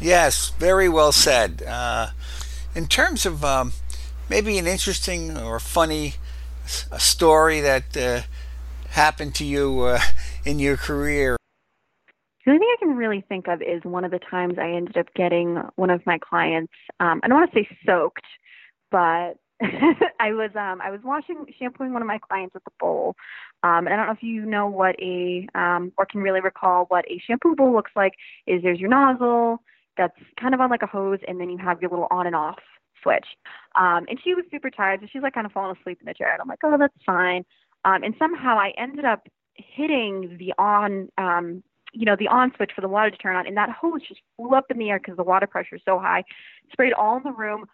Yes, 0.00 0.50
very 0.58 0.88
well 0.88 1.12
said. 1.12 1.62
Uh, 1.66 2.10
in 2.74 2.86
terms 2.86 3.26
of 3.26 3.44
um, 3.44 3.72
maybe 4.28 4.58
an 4.58 4.66
interesting 4.66 5.36
or 5.36 5.60
funny 5.60 6.14
a 6.90 7.00
story 7.00 7.60
that 7.60 7.96
uh, 7.96 8.22
happened 8.90 9.34
to 9.36 9.44
you 9.44 9.82
uh, 9.82 10.00
in 10.44 10.58
your 10.58 10.76
career. 10.76 11.36
The 12.44 12.50
only 12.50 12.58
thing 12.58 12.74
I 12.74 12.76
can 12.78 12.96
really 12.96 13.24
think 13.28 13.48
of 13.48 13.62
is 13.62 13.82
one 13.84 14.04
of 14.04 14.10
the 14.10 14.18
times 14.18 14.54
I 14.58 14.70
ended 14.70 14.96
up 14.96 15.06
getting 15.14 15.56
one 15.76 15.90
of 15.90 16.04
my 16.06 16.18
clients, 16.18 16.72
um, 17.00 17.20
I 17.22 17.28
don't 17.28 17.38
want 17.38 17.52
to 17.52 17.58
say 17.58 17.68
soaked, 17.86 18.26
but 18.90 19.34
I 20.20 20.32
was 20.32 20.50
um 20.56 20.80
I 20.82 20.90
was 20.90 21.00
washing 21.04 21.46
shampooing 21.58 21.92
one 21.92 22.02
of 22.02 22.08
my 22.08 22.18
clients 22.18 22.54
with 22.54 22.62
a 22.66 22.72
bowl. 22.80 23.14
Um, 23.62 23.86
and 23.86 23.90
I 23.90 23.96
don't 23.96 24.06
know 24.06 24.12
if 24.12 24.22
you 24.22 24.44
know 24.44 24.66
what 24.66 24.96
a 25.00 25.48
um, 25.54 25.92
or 25.96 26.06
can 26.06 26.20
really 26.20 26.40
recall 26.40 26.86
what 26.88 27.04
a 27.10 27.22
shampoo 27.26 27.54
bowl 27.54 27.72
looks 27.72 27.92
like. 27.96 28.12
Is 28.46 28.62
there's 28.62 28.80
your 28.80 28.90
nozzle 28.90 29.62
that's 29.96 30.18
kind 30.40 30.54
of 30.54 30.60
on 30.60 30.70
like 30.70 30.82
a 30.82 30.86
hose, 30.86 31.20
and 31.26 31.40
then 31.40 31.48
you 31.48 31.58
have 31.58 31.80
your 31.80 31.90
little 31.90 32.08
on 32.10 32.26
and 32.26 32.36
off 32.36 32.58
switch. 33.04 33.26
Um, 33.78 34.06
and 34.08 34.18
she 34.24 34.34
was 34.34 34.44
super 34.50 34.70
tired, 34.70 35.00
so 35.00 35.06
she's 35.12 35.22
like 35.22 35.34
kind 35.34 35.46
of 35.46 35.52
falling 35.52 35.76
asleep 35.80 35.98
in 36.00 36.06
the 36.06 36.14
chair. 36.14 36.32
And 36.32 36.42
I'm 36.42 36.48
like, 36.48 36.58
oh, 36.64 36.76
that's 36.76 36.92
fine. 37.06 37.44
Um, 37.84 38.02
and 38.02 38.14
somehow 38.18 38.58
I 38.58 38.72
ended 38.76 39.04
up 39.04 39.28
hitting 39.54 40.36
the 40.40 40.52
on 40.58 41.08
um, 41.18 41.62
you 41.94 42.04
know, 42.04 42.16
the 42.18 42.28
on 42.28 42.52
switch 42.56 42.72
for 42.74 42.80
the 42.80 42.88
water 42.88 43.10
to 43.10 43.16
turn 43.16 43.36
on, 43.36 43.46
and 43.46 43.56
that 43.56 43.70
hose 43.70 44.00
just 44.06 44.20
flew 44.36 44.54
up 44.54 44.66
in 44.70 44.78
the 44.78 44.90
air 44.90 44.98
because 44.98 45.16
the 45.16 45.22
water 45.22 45.46
pressure 45.46 45.76
is 45.76 45.82
so 45.84 45.98
high, 45.98 46.24
sprayed 46.72 46.92
all 46.92 47.16
in 47.16 47.22
the 47.22 47.32
room. 47.32 47.66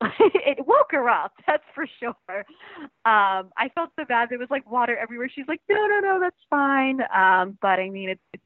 it 0.20 0.64
woke 0.66 0.90
her 0.90 1.08
up, 1.08 1.32
that's 1.46 1.64
for 1.74 1.86
sure. 1.98 2.14
Um, 3.04 3.50
I 3.56 3.68
felt 3.74 3.90
so 3.98 4.04
bad. 4.04 4.28
There 4.30 4.38
was 4.38 4.50
like 4.50 4.70
water 4.70 4.96
everywhere. 4.96 5.30
She's 5.32 5.48
like, 5.48 5.60
no, 5.68 5.86
no, 5.86 6.00
no, 6.00 6.20
that's 6.20 6.36
fine. 6.50 7.00
Um, 7.14 7.58
but 7.60 7.80
I 7.80 7.90
mean, 7.90 8.10
it's, 8.10 8.22
it's 8.32 8.44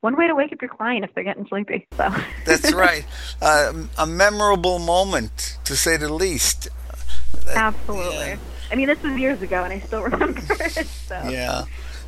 one 0.00 0.16
way 0.16 0.28
to 0.28 0.34
wake 0.34 0.52
up 0.52 0.60
your 0.60 0.70
client 0.70 1.04
if 1.04 1.14
they're 1.14 1.24
getting 1.24 1.46
sleepy. 1.46 1.86
So 1.96 2.14
that's 2.44 2.72
right. 2.74 3.04
Uh, 3.40 3.72
a 3.98 4.06
memorable 4.06 4.78
moment, 4.78 5.58
to 5.64 5.76
say 5.76 5.96
the 5.96 6.12
least. 6.12 6.68
Absolutely. 7.48 8.16
Yeah. 8.16 8.36
I 8.70 8.74
mean, 8.74 8.88
this 8.88 9.02
was 9.02 9.16
years 9.18 9.42
ago, 9.42 9.64
and 9.64 9.72
I 9.72 9.80
still 9.80 10.02
remember 10.04 10.42
it. 10.60 10.86
So. 10.86 11.20
Yeah. 11.28 11.64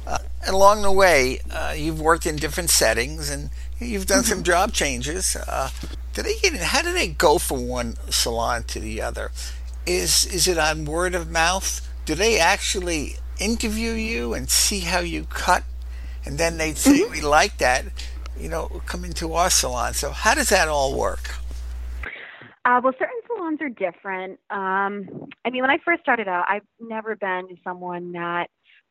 Uh, 0.07 0.19
along 0.47 0.83
the 0.83 0.93
way, 0.93 1.41
uh, 1.51 1.75
you've 1.77 2.01
worked 2.01 2.27
in 2.27 2.37
different 2.37 2.71
settings, 2.71 3.31
and 3.31 3.51
you've 3.79 4.07
done 4.07 4.25
some 4.25 4.39
mm-hmm. 4.39 4.45
job 4.45 4.73
changes. 4.73 5.37
Uh, 5.37 5.71
do 6.15 6.23
they 6.23 6.37
get? 6.39 6.55
How 6.55 6.83
do 6.83 6.93
they 6.93 7.09
go 7.09 7.39
from 7.39 7.69
one 7.69 7.97
salon 8.11 8.65
to 8.65 8.81
the 8.81 9.03
other? 9.03 9.31
Is 9.87 10.27
is 10.27 10.49
it 10.49 10.59
on 10.59 10.85
word 10.85 11.15
of 11.15 11.31
mouth? 11.31 11.87
Do 12.05 12.15
they 12.15 12.39
actually 12.39 13.17
interview 13.39 13.93
you 13.93 14.35
and 14.35 14.51
see 14.51 14.81
how 14.81 15.01
you 15.01 15.25
cut, 15.25 15.63
and 16.29 16.37
then 16.37 16.59
they'd 16.59 16.77
say 16.77 17.01
mm-hmm. 17.01 17.11
we 17.11 17.21
like 17.39 17.57
that? 17.59 17.87
You 18.39 18.49
know, 18.49 18.83
come 18.87 19.05
into 19.05 19.33
our 19.33 19.51
salon. 19.51 19.95
So 19.95 20.11
how 20.11 20.35
does 20.35 20.51
that 20.51 20.69
all 20.69 20.97
work? 20.97 21.35
Uh, 22.65 22.81
well, 22.85 22.93
certain 22.99 23.21
salons 23.27 23.61
are 23.63 23.71
different. 23.71 24.39
Um, 24.51 25.29
I 25.45 25.51
mean, 25.51 25.63
when 25.63 25.71
I 25.71 25.79
first 25.85 26.03
started 26.03 26.29
out, 26.29 26.45
I've 26.47 26.67
never 26.79 27.17
been 27.17 27.49
someone 27.65 28.13
that 28.13 28.51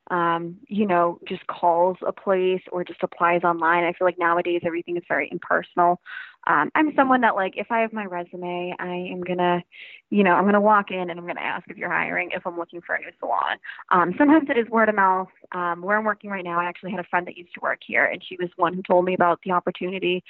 um, 0.10 0.58
you 0.68 0.88
know, 0.88 1.20
just 1.28 1.46
calls 1.48 1.98
a 2.06 2.14
place 2.14 2.62
or 2.72 2.84
just 2.84 3.04
applies 3.04 3.44
online. 3.44 3.84
I 3.84 3.92
feel 3.94 4.08
like 4.08 4.18
nowadays 4.18 4.62
everything 4.66 4.96
is 4.96 5.04
very 5.08 5.28
impersonal. 5.32 6.00
Um, 6.48 6.72
I'm 6.76 6.94
someone 6.96 7.22
that 7.22 7.36
like 7.36 7.54
if 7.58 7.68
I 7.72 7.82
have 7.82 7.92
my 7.92 8.06
resume, 8.06 8.74
I 8.80 9.10
am 9.12 9.22
gonna, 9.22 9.62
you 10.10 10.24
know, 10.24 10.32
I'm 10.32 10.46
gonna 10.46 10.62
walk 10.62 10.92
in 10.92 11.10
and 11.10 11.20
I'm 11.20 11.28
gonna 11.28 11.42
ask 11.42 11.70
if 11.70 11.78
you're 11.78 11.92
hiring 11.92 12.32
if 12.32 12.48
I'm 12.48 12.58
looking 12.58 12.82
for 12.82 12.96
a 12.96 13.00
new 13.00 13.12
salon. 13.20 13.58
Um, 13.92 14.14
sometimes 14.18 14.50
it 14.50 14.58
is 14.58 14.68
word 14.70 14.90
of 14.90 14.96
mouth. 14.96 15.28
Um, 15.52 15.82
where 15.82 15.98
I'm 15.98 16.06
working 16.06 16.30
right 16.30 16.44
now, 16.44 16.60
I 16.60 16.66
actually 16.66 16.92
had 16.92 17.02
a 17.02 17.08
friend 17.10 17.28
that 17.28 17.38
used 17.38 17.54
to 17.56 17.60
work 17.62 17.80
here, 17.86 18.06
and 18.06 18.24
she 18.28 18.38
was 18.40 18.50
one 18.56 18.74
who 18.74 18.82
told 18.82 19.06
me 19.06 19.14
about 19.14 19.40
the 19.44 19.52
opportunity. 19.52 20.24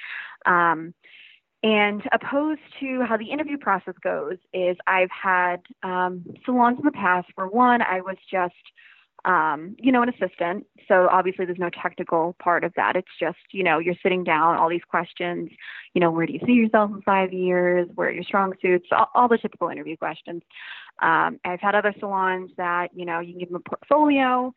Um, 0.44 0.92
and 1.62 2.02
opposed 2.12 2.60
to 2.80 3.02
how 3.02 3.16
the 3.16 3.30
interview 3.30 3.58
process 3.58 3.94
goes, 4.02 4.36
is 4.52 4.76
I've 4.86 5.10
had 5.10 5.56
um, 5.82 6.24
salons 6.44 6.78
in 6.78 6.84
the 6.84 6.92
past 6.92 7.28
where 7.34 7.48
one 7.48 7.82
I 7.82 8.00
was 8.00 8.16
just 8.30 8.54
um, 9.24 9.76
you 9.78 9.92
know, 9.92 10.02
an 10.02 10.08
assistant. 10.08 10.66
So 10.86 11.08
obviously 11.10 11.44
there's 11.44 11.58
no 11.58 11.70
technical 11.70 12.36
part 12.42 12.64
of 12.64 12.72
that. 12.76 12.96
It's 12.96 13.08
just, 13.20 13.38
you 13.50 13.62
know, 13.62 13.78
you're 13.78 13.94
sitting 14.02 14.24
down, 14.24 14.56
all 14.56 14.68
these 14.68 14.84
questions, 14.88 15.50
you 15.94 16.00
know, 16.00 16.10
where 16.10 16.26
do 16.26 16.32
you 16.32 16.40
see 16.46 16.52
yourself 16.52 16.90
in 16.90 17.02
five 17.02 17.32
years? 17.32 17.88
Where 17.94 18.08
are 18.08 18.12
your 18.12 18.24
strong 18.24 18.54
suits? 18.62 18.86
All, 18.92 19.10
all 19.14 19.28
the 19.28 19.38
typical 19.38 19.68
interview 19.68 19.96
questions. 19.96 20.42
Um, 21.02 21.38
I've 21.44 21.60
had 21.60 21.74
other 21.74 21.94
salons 22.00 22.50
that, 22.56 22.88
you 22.94 23.04
know, 23.04 23.20
you 23.20 23.32
can 23.32 23.40
give 23.40 23.48
them 23.48 23.62
a 23.64 23.68
portfolio. 23.68 24.54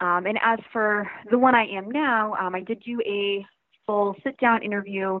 Um, 0.00 0.26
and 0.26 0.38
as 0.42 0.58
for 0.72 1.10
the 1.30 1.38
one 1.38 1.54
I 1.54 1.66
am 1.66 1.90
now, 1.90 2.34
um, 2.34 2.54
I 2.54 2.60
did 2.60 2.82
do 2.82 3.00
a 3.06 3.44
full 3.86 4.14
sit 4.24 4.38
down 4.38 4.62
interview 4.62 5.20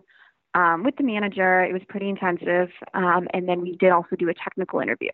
um, 0.56 0.82
with 0.84 0.96
the 0.96 1.02
manager. 1.02 1.62
It 1.62 1.72
was 1.72 1.82
pretty 1.86 2.08
intensive. 2.08 2.70
Um, 2.94 3.28
and 3.34 3.46
then 3.46 3.60
we 3.60 3.76
did 3.76 3.90
also 3.90 4.16
do 4.16 4.30
a 4.30 4.34
technical 4.34 4.80
interview. 4.80 5.10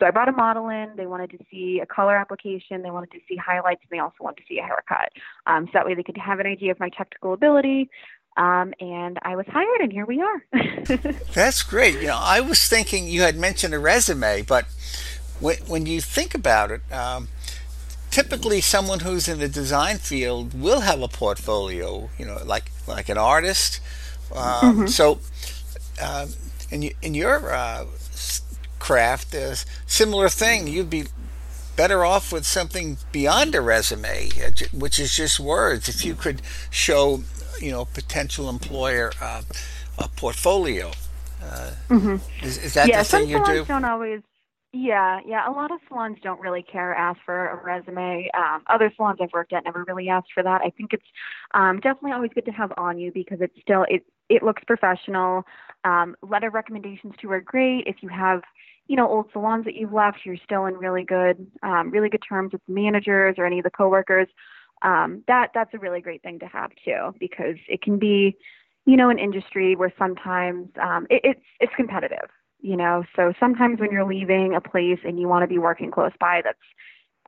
So 0.00 0.06
I 0.06 0.10
brought 0.10 0.28
a 0.28 0.32
model 0.32 0.70
in. 0.70 0.92
They 0.96 1.06
wanted 1.06 1.30
to 1.32 1.38
see 1.50 1.80
a 1.82 1.86
color 1.86 2.16
application. 2.16 2.82
They 2.82 2.90
wanted 2.90 3.10
to 3.12 3.18
see 3.28 3.36
highlights. 3.36 3.82
And 3.82 3.96
they 3.96 4.02
also 4.02 4.16
wanted 4.20 4.38
to 4.38 4.42
see 4.48 4.58
a 4.58 4.62
haircut. 4.62 5.10
Um, 5.46 5.66
so 5.66 5.72
that 5.74 5.86
way 5.86 5.94
they 5.94 6.02
could 6.02 6.16
have 6.16 6.40
an 6.40 6.46
idea 6.46 6.72
of 6.72 6.80
my 6.80 6.88
technical 6.88 7.34
ability. 7.34 7.90
Um, 8.38 8.72
and 8.80 9.18
I 9.22 9.36
was 9.36 9.46
hired, 9.48 9.80
and 9.80 9.90
here 9.90 10.04
we 10.04 10.20
are. 10.20 10.44
That's 11.34 11.62
great. 11.62 11.94
You 11.94 12.08
know, 12.08 12.18
I 12.20 12.40
was 12.40 12.66
thinking 12.68 13.06
you 13.08 13.22
had 13.22 13.36
mentioned 13.36 13.72
a 13.72 13.78
resume, 13.78 14.42
but 14.42 14.66
when, 15.40 15.56
when 15.66 15.86
you 15.86 16.02
think 16.02 16.34
about 16.34 16.70
it, 16.70 16.82
um, 16.92 17.28
typically 18.10 18.60
someone 18.60 19.00
who's 19.00 19.26
in 19.26 19.38
the 19.38 19.48
design 19.48 19.96
field 19.96 20.58
will 20.58 20.80
have 20.80 21.00
a 21.00 21.08
portfolio. 21.08 22.10
You 22.18 22.26
know, 22.26 22.38
like 22.44 22.70
like 22.86 23.08
an 23.08 23.16
artist 23.16 23.80
um, 24.34 24.38
mm-hmm. 24.38 24.86
So, 24.86 25.18
um, 26.02 26.30
in, 26.70 26.90
in 27.02 27.14
your 27.14 27.52
uh, 27.52 27.86
craft, 28.78 29.34
a 29.34 29.56
similar 29.86 30.28
thing, 30.28 30.66
you'd 30.66 30.90
be 30.90 31.04
better 31.76 32.04
off 32.04 32.32
with 32.32 32.46
something 32.46 32.96
beyond 33.12 33.54
a 33.54 33.60
resume, 33.60 34.30
uh, 34.44 34.50
which 34.72 34.98
is 34.98 35.14
just 35.14 35.38
words. 35.38 35.88
If 35.88 36.04
you 36.04 36.14
could 36.14 36.42
show, 36.70 37.22
you 37.60 37.70
know, 37.70 37.84
potential 37.84 38.48
employer 38.48 39.12
uh, 39.20 39.42
a 39.98 40.08
portfolio. 40.08 40.90
Uh, 41.42 41.70
mm-hmm. 41.88 42.44
is, 42.44 42.58
is, 42.58 42.74
that 42.74 42.88
yeah, 42.88 43.02
the 43.02 43.08
thing 43.08 43.28
you 43.28 43.44
do? 43.44 43.64
Don't 43.64 43.84
always. 43.84 44.22
Yeah, 44.72 45.20
yeah. 45.24 45.48
A 45.48 45.52
lot 45.52 45.70
of 45.70 45.78
salons 45.88 46.18
don't 46.22 46.40
really 46.40 46.62
care 46.62 46.94
ask 46.94 47.18
for 47.24 47.48
a 47.48 47.64
resume. 47.64 48.28
Um, 48.36 48.62
other 48.66 48.92
salons 48.96 49.18
I've 49.22 49.32
worked 49.32 49.52
at 49.52 49.64
never 49.64 49.84
really 49.84 50.08
asked 50.08 50.32
for 50.34 50.42
that. 50.42 50.60
I 50.60 50.70
think 50.70 50.92
it's 50.92 51.06
um, 51.54 51.76
definitely 51.76 52.12
always 52.12 52.32
good 52.34 52.44
to 52.46 52.52
have 52.52 52.72
on 52.76 52.98
you 52.98 53.12
because 53.12 53.40
it's 53.40 53.58
still 53.60 53.86
it 53.88 54.04
it 54.28 54.42
looks 54.42 54.62
professional. 54.66 55.44
Um, 55.84 56.16
letter 56.22 56.50
recommendations 56.50 57.14
too 57.20 57.30
are 57.30 57.40
great. 57.40 57.84
If 57.86 57.96
you 58.00 58.08
have, 58.08 58.42
you 58.88 58.96
know, 58.96 59.08
old 59.08 59.26
salons 59.32 59.64
that 59.64 59.74
you've 59.74 59.92
left, 59.92 60.18
you're 60.24 60.36
still 60.44 60.66
in 60.66 60.74
really 60.74 61.04
good, 61.04 61.46
um, 61.62 61.90
really 61.90 62.08
good 62.08 62.22
terms 62.28 62.52
with 62.52 62.62
managers 62.68 63.36
or 63.38 63.46
any 63.46 63.58
of 63.58 63.64
the 63.64 63.70
coworkers. 63.70 64.28
Um, 64.82 65.22
that 65.26 65.50
that's 65.54 65.72
a 65.74 65.78
really 65.78 66.00
great 66.00 66.22
thing 66.22 66.38
to 66.40 66.46
have 66.46 66.70
too, 66.84 67.14
because 67.18 67.56
it 67.68 67.82
can 67.82 67.98
be, 67.98 68.36
you 68.84 68.96
know, 68.96 69.10
an 69.10 69.18
industry 69.18 69.74
where 69.74 69.92
sometimes 69.98 70.68
um, 70.80 71.06
it, 71.08 71.20
it's 71.24 71.40
it's 71.60 71.72
competitive. 71.76 72.28
You 72.60 72.76
know, 72.76 73.04
so 73.14 73.32
sometimes 73.38 73.80
when 73.80 73.92
you're 73.92 74.04
leaving 74.04 74.54
a 74.54 74.60
place 74.60 74.98
and 75.04 75.20
you 75.20 75.28
want 75.28 75.42
to 75.42 75.46
be 75.46 75.58
working 75.58 75.90
close 75.90 76.12
by, 76.18 76.40
that's 76.42 76.58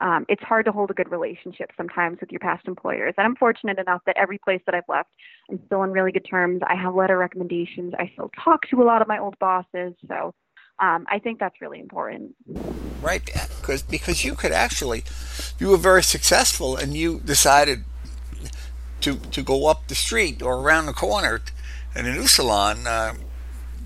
um, 0.01 0.25
it's 0.29 0.43
hard 0.43 0.65
to 0.67 0.73
hold 0.73 0.91
a 0.91 0.95
good 0.95 1.11
relationship 1.11 1.71
sometimes 1.77 2.21
with 2.21 2.31
your 2.31 2.41
past 2.41 2.67
employers. 2.67 3.15
And 3.19 3.27
I'm 3.27 3.37
fortunate 3.37 3.79
enough 3.79 4.03
that 4.07 4.17
every 4.17 4.39
place 4.39 4.61
that 4.67 4.75
I've 4.75 4.89
left, 4.89 5.11
I'm 5.51 5.61
still 5.67 5.81
on 5.81 5.91
really 5.91 6.13
good 6.13 6.27
terms. 6.29 6.61
I 6.67 6.75
have 6.75 6.95
letter 6.95 7.19
recommendations. 7.19 7.95
I 7.99 8.11
still 8.13 8.31
talk 8.43 8.69
to 8.71 8.83
a 8.83 8.85
lot 8.85 9.03
of 9.03 9.09
my 9.09 9.19
old 9.19 9.39
bosses. 9.39 9.95
So 10.07 10.35
um, 10.79 11.07
I 11.09 11.19
think 11.19 11.41
that's 11.41 11.61
really 11.61 11.81
important. 11.81 12.35
Right, 13.03 13.25
because 13.25 13.83
because 13.83 14.25
you 14.25 14.35
could 14.35 14.53
actually, 14.53 15.05
you 15.59 15.69
were 15.69 15.77
very 15.77 16.03
successful, 16.03 16.77
and 16.77 16.95
you 16.95 17.21
decided 17.21 17.85
to 19.01 19.17
to 19.17 19.43
go 19.43 19.67
up 19.67 19.89
the 19.89 19.95
street 19.95 20.43
or 20.43 20.61
around 20.61 20.87
the 20.87 20.93
corner 20.93 21.41
in 21.95 22.07
a 22.07 22.13
new 22.13 22.27
salon. 22.27 22.87
Uh, 22.87 23.15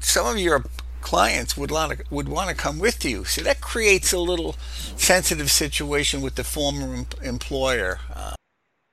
some 0.00 0.26
of 0.26 0.38
your 0.38 0.64
clients 1.02 1.56
would 1.56 1.70
want 1.70 1.98
to 1.98 2.04
would 2.10 2.28
want 2.28 2.48
to 2.50 2.54
come 2.54 2.78
with 2.78 3.04
you. 3.04 3.24
So 3.24 3.42
that 3.42 3.60
creates 3.60 4.12
a 4.12 4.18
little 4.18 4.54
sensitive 4.96 5.50
situation 5.50 6.22
with 6.22 6.36
the 6.36 6.44
former 6.44 6.94
em- 6.94 7.06
employer. 7.22 7.98
Uh, 8.14 8.34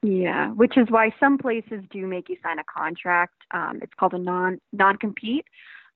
yeah, 0.02 0.52
which 0.52 0.78
is 0.78 0.88
why 0.90 1.14
some 1.20 1.38
places 1.38 1.84
do 1.92 2.08
make 2.08 2.30
you 2.30 2.38
sign 2.44 2.60
a 2.60 2.64
contract. 2.64 3.36
Um, 3.52 3.80
it's 3.82 3.94
called 4.00 4.14
a 4.14 4.20
non 4.20 4.60
non 4.72 4.98
compete. 4.98 5.46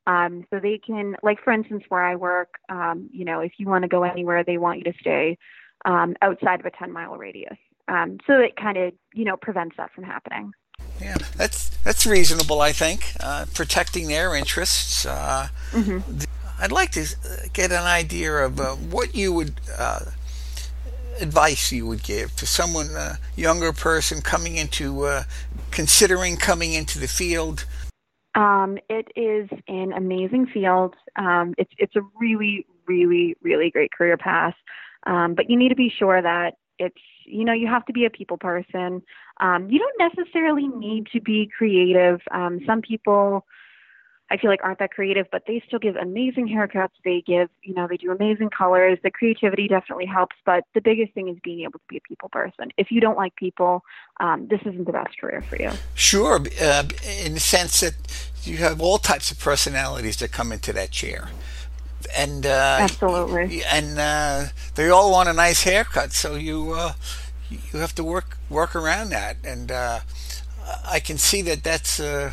Um, 0.05 0.45
so 0.49 0.59
they 0.59 0.79
can, 0.85 1.15
like 1.23 1.41
for 1.43 1.53
instance, 1.53 1.83
where 1.87 2.03
I 2.03 2.15
work, 2.15 2.55
um, 2.69 3.09
you 3.13 3.23
know, 3.23 3.39
if 3.39 3.53
you 3.57 3.67
want 3.67 3.83
to 3.83 3.87
go 3.87 4.03
anywhere, 4.03 4.43
they 4.43 4.57
want 4.57 4.79
you 4.79 4.83
to 4.85 4.93
stay 4.99 5.37
um, 5.85 6.15
outside 6.21 6.59
of 6.59 6.65
a 6.65 6.71
10 6.71 6.91
mile 6.91 7.15
radius. 7.15 7.57
Um, 7.87 8.17
so 8.27 8.33
it 8.39 8.55
kind 8.55 8.77
of, 8.77 8.93
you 9.13 9.25
know, 9.25 9.37
prevents 9.37 9.77
that 9.77 9.93
from 9.93 10.03
happening. 10.03 10.51
Yeah, 11.03 11.17
that's 11.35 11.69
that's 11.83 12.05
reasonable, 12.05 12.61
I 12.61 12.71
think. 12.71 13.13
Uh, 13.19 13.45
protecting 13.53 14.07
their 14.07 14.35
interests. 14.35 15.05
Uh, 15.05 15.49
mm-hmm. 15.71 15.99
I'd 16.59 16.71
like 16.71 16.91
to 16.91 17.01
uh, 17.01 17.47
get 17.51 17.71
an 17.71 17.83
idea 17.83 18.33
of 18.37 18.59
uh, 18.59 18.75
what 18.75 19.13
you 19.13 19.33
would 19.33 19.59
uh, 19.77 20.05
advice 21.19 21.71
you 21.73 21.85
would 21.87 22.03
give 22.03 22.35
to 22.37 22.45
someone, 22.45 22.91
a 22.91 22.99
uh, 22.99 23.15
younger 23.35 23.73
person 23.73 24.21
coming 24.21 24.55
into 24.55 25.05
considering 25.71 26.37
coming 26.37 26.73
into 26.73 26.99
the 26.99 27.07
field. 27.07 27.65
Um, 28.35 28.77
it 28.89 29.07
is 29.15 29.49
an 29.67 29.91
amazing 29.91 30.47
field. 30.47 30.95
Um, 31.17 31.53
it's 31.57 31.71
it's 31.77 31.97
a 31.97 32.01
really, 32.17 32.65
really, 32.87 33.35
really 33.41 33.69
great 33.71 33.91
career 33.91 34.15
path. 34.17 34.55
Um, 35.05 35.35
but 35.35 35.49
you 35.49 35.57
need 35.57 35.69
to 35.69 35.75
be 35.75 35.91
sure 35.99 36.21
that 36.21 36.53
it's 36.79 36.95
you 37.25 37.43
know 37.43 37.53
you 37.53 37.67
have 37.67 37.85
to 37.85 37.93
be 37.93 38.05
a 38.05 38.09
people 38.09 38.37
person 38.37 39.01
um, 39.39 39.69
you 39.69 39.79
don't 39.79 40.15
necessarily 40.15 40.67
need 40.67 41.07
to 41.13 41.21
be 41.21 41.49
creative. 41.57 42.21
Um, 42.31 42.61
some 42.65 42.81
people 42.81 43.45
i 44.31 44.37
feel 44.37 44.49
like 44.49 44.61
aren't 44.63 44.79
that 44.79 44.89
creative 44.89 45.27
but 45.31 45.43
they 45.45 45.61
still 45.67 45.79
give 45.79 45.95
amazing 45.97 46.47
haircuts. 46.47 46.93
They 47.03 47.21
give 47.25 47.49
you 47.61 47.73
know 47.73 47.87
they 47.87 47.97
do 47.97 48.11
amazing 48.11 48.49
colors. 48.49 48.97
The 49.03 49.11
creativity 49.11 49.67
definitely 49.67 50.05
helps 50.05 50.35
but 50.45 50.63
the 50.73 50.81
biggest 50.81 51.13
thing 51.13 51.27
is 51.27 51.37
being 51.43 51.61
able 51.61 51.79
to 51.79 51.85
be 51.89 51.97
a 51.97 52.01
people 52.01 52.29
person. 52.29 52.69
If 52.77 52.89
you 52.89 53.01
don't 53.01 53.17
like 53.17 53.35
people 53.35 53.83
um, 54.19 54.47
this 54.47 54.61
isn't 54.61 54.85
the 54.85 54.93
best 54.93 55.19
career 55.19 55.41
for 55.41 55.57
you. 55.57 55.71
Sure 55.93 56.39
uh, 56.61 56.83
in 57.23 57.33
the 57.33 57.39
sense 57.39 57.81
that 57.81 57.95
you 58.43 58.57
have 58.57 58.81
all 58.81 58.97
types 58.97 59.29
of 59.31 59.39
personalities 59.39 60.17
that 60.17 60.31
come 60.31 60.51
into 60.51 60.73
that 60.73 60.91
chair. 60.91 61.29
And 62.15 62.45
uh, 62.45 62.77
absolutely, 62.81 63.63
and 63.63 63.97
uh, 63.97 64.45
they 64.75 64.89
all 64.89 65.11
want 65.11 65.29
a 65.29 65.33
nice 65.33 65.63
haircut. 65.63 66.11
So 66.11 66.35
you 66.35 66.73
uh, 66.73 66.93
you 67.71 67.79
have 67.79 67.95
to 67.95 68.03
work 68.03 68.37
work 68.49 68.75
around 68.75 69.09
that, 69.09 69.37
and 69.43 69.71
uh, 69.71 69.99
I 70.85 70.99
can 70.99 71.17
see 71.17 71.41
that 71.43 71.63
that's 71.63 71.99
uh, 71.99 72.31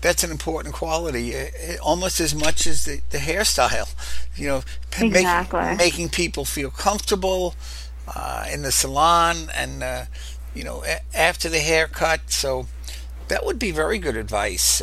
that's 0.00 0.22
an 0.24 0.30
important 0.30 0.74
quality, 0.74 1.34
uh, 1.34 1.46
almost 1.82 2.20
as 2.20 2.34
much 2.34 2.66
as 2.66 2.84
the, 2.84 3.00
the 3.10 3.18
hairstyle. 3.18 3.94
You 4.36 4.46
know, 4.48 4.62
exactly. 5.00 5.60
make, 5.60 5.78
making 5.78 6.10
people 6.10 6.44
feel 6.44 6.70
comfortable 6.70 7.54
in 8.52 8.62
the 8.62 8.72
salon, 8.72 9.48
and 9.54 10.08
you 10.54 10.64
know, 10.64 10.84
a- 10.84 11.00
after 11.16 11.48
the 11.48 11.60
haircut. 11.60 12.30
So 12.30 12.66
that 13.28 13.44
would 13.44 13.58
be 13.58 13.70
very 13.70 13.98
good 13.98 14.16
advice. 14.16 14.80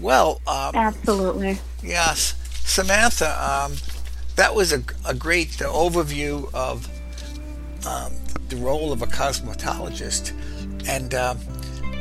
well, 0.00 0.40
um, 0.46 0.74
absolutely. 0.74 1.58
Yes. 1.82 2.34
Samantha, 2.64 3.28
um, 3.38 3.74
that 4.36 4.54
was 4.54 4.72
a, 4.72 4.82
a 5.06 5.14
great 5.14 5.50
overview 5.58 6.52
of 6.54 6.88
um, 7.86 8.12
the 8.48 8.56
role 8.56 8.92
of 8.92 9.02
a 9.02 9.06
cosmetologist. 9.06 10.32
And 10.88 11.14
uh, 11.14 11.34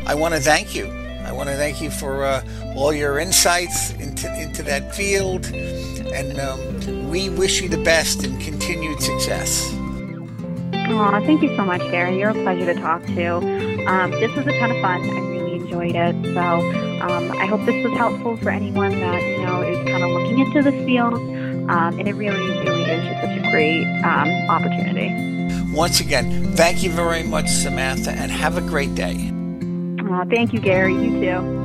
I 0.05 0.15
want 0.15 0.33
to 0.33 0.39
thank 0.39 0.75
you. 0.75 0.87
I 1.25 1.31
want 1.31 1.49
to 1.49 1.55
thank 1.55 1.81
you 1.81 1.89
for 1.89 2.25
uh, 2.25 2.43
all 2.75 2.93
your 2.93 3.17
insights 3.17 3.91
into, 3.93 4.33
into 4.39 4.61
that 4.63 4.93
field. 4.93 5.45
And 5.45 6.39
um, 6.39 7.09
we 7.09 7.29
wish 7.29 7.61
you 7.61 7.69
the 7.69 7.81
best 7.83 8.23
and 8.23 8.39
continued 8.41 9.01
success. 9.01 9.73
Aw, 10.73 11.19
thank 11.21 11.41
you 11.41 11.55
so 11.55 11.63
much, 11.63 11.79
Gary. 11.91 12.19
You're 12.19 12.31
a 12.31 12.33
pleasure 12.33 12.65
to 12.65 12.79
talk 12.79 13.05
to. 13.05 13.37
Um, 13.87 14.11
this 14.11 14.35
was 14.35 14.45
a 14.45 14.59
ton 14.59 14.71
of 14.71 14.81
fun. 14.81 15.01
I 15.01 15.19
really 15.29 15.55
enjoyed 15.55 15.95
it. 15.95 16.33
So 16.33 16.41
um, 17.01 17.31
I 17.31 17.45
hope 17.45 17.65
this 17.65 17.83
was 17.85 17.97
helpful 17.97 18.35
for 18.37 18.49
anyone 18.49 18.91
that 18.91 19.21
you 19.21 19.45
know 19.45 19.61
is 19.61 19.77
kind 19.89 20.03
of 20.03 20.11
looking 20.11 20.39
into 20.39 20.61
this 20.61 20.85
field. 20.85 21.13
Um, 21.13 21.97
and 21.97 22.07
it 22.07 22.13
really, 22.13 22.37
really 22.37 22.83
is 22.83 23.03
just 23.05 23.21
such 23.21 23.37
a 23.37 23.49
great 23.49 23.85
um, 24.03 24.29
opportunity. 24.49 25.42
Once 25.73 25.99
again, 25.99 26.53
thank 26.53 26.83
you 26.83 26.91
very 26.91 27.23
much, 27.23 27.49
Samantha, 27.49 28.11
and 28.11 28.31
have 28.31 28.57
a 28.57 28.61
great 28.61 28.93
day. 28.93 29.31
thank 30.29 30.53
you, 30.53 30.59
Gary. 30.59 30.93
You 30.93 31.19
too. 31.19 31.62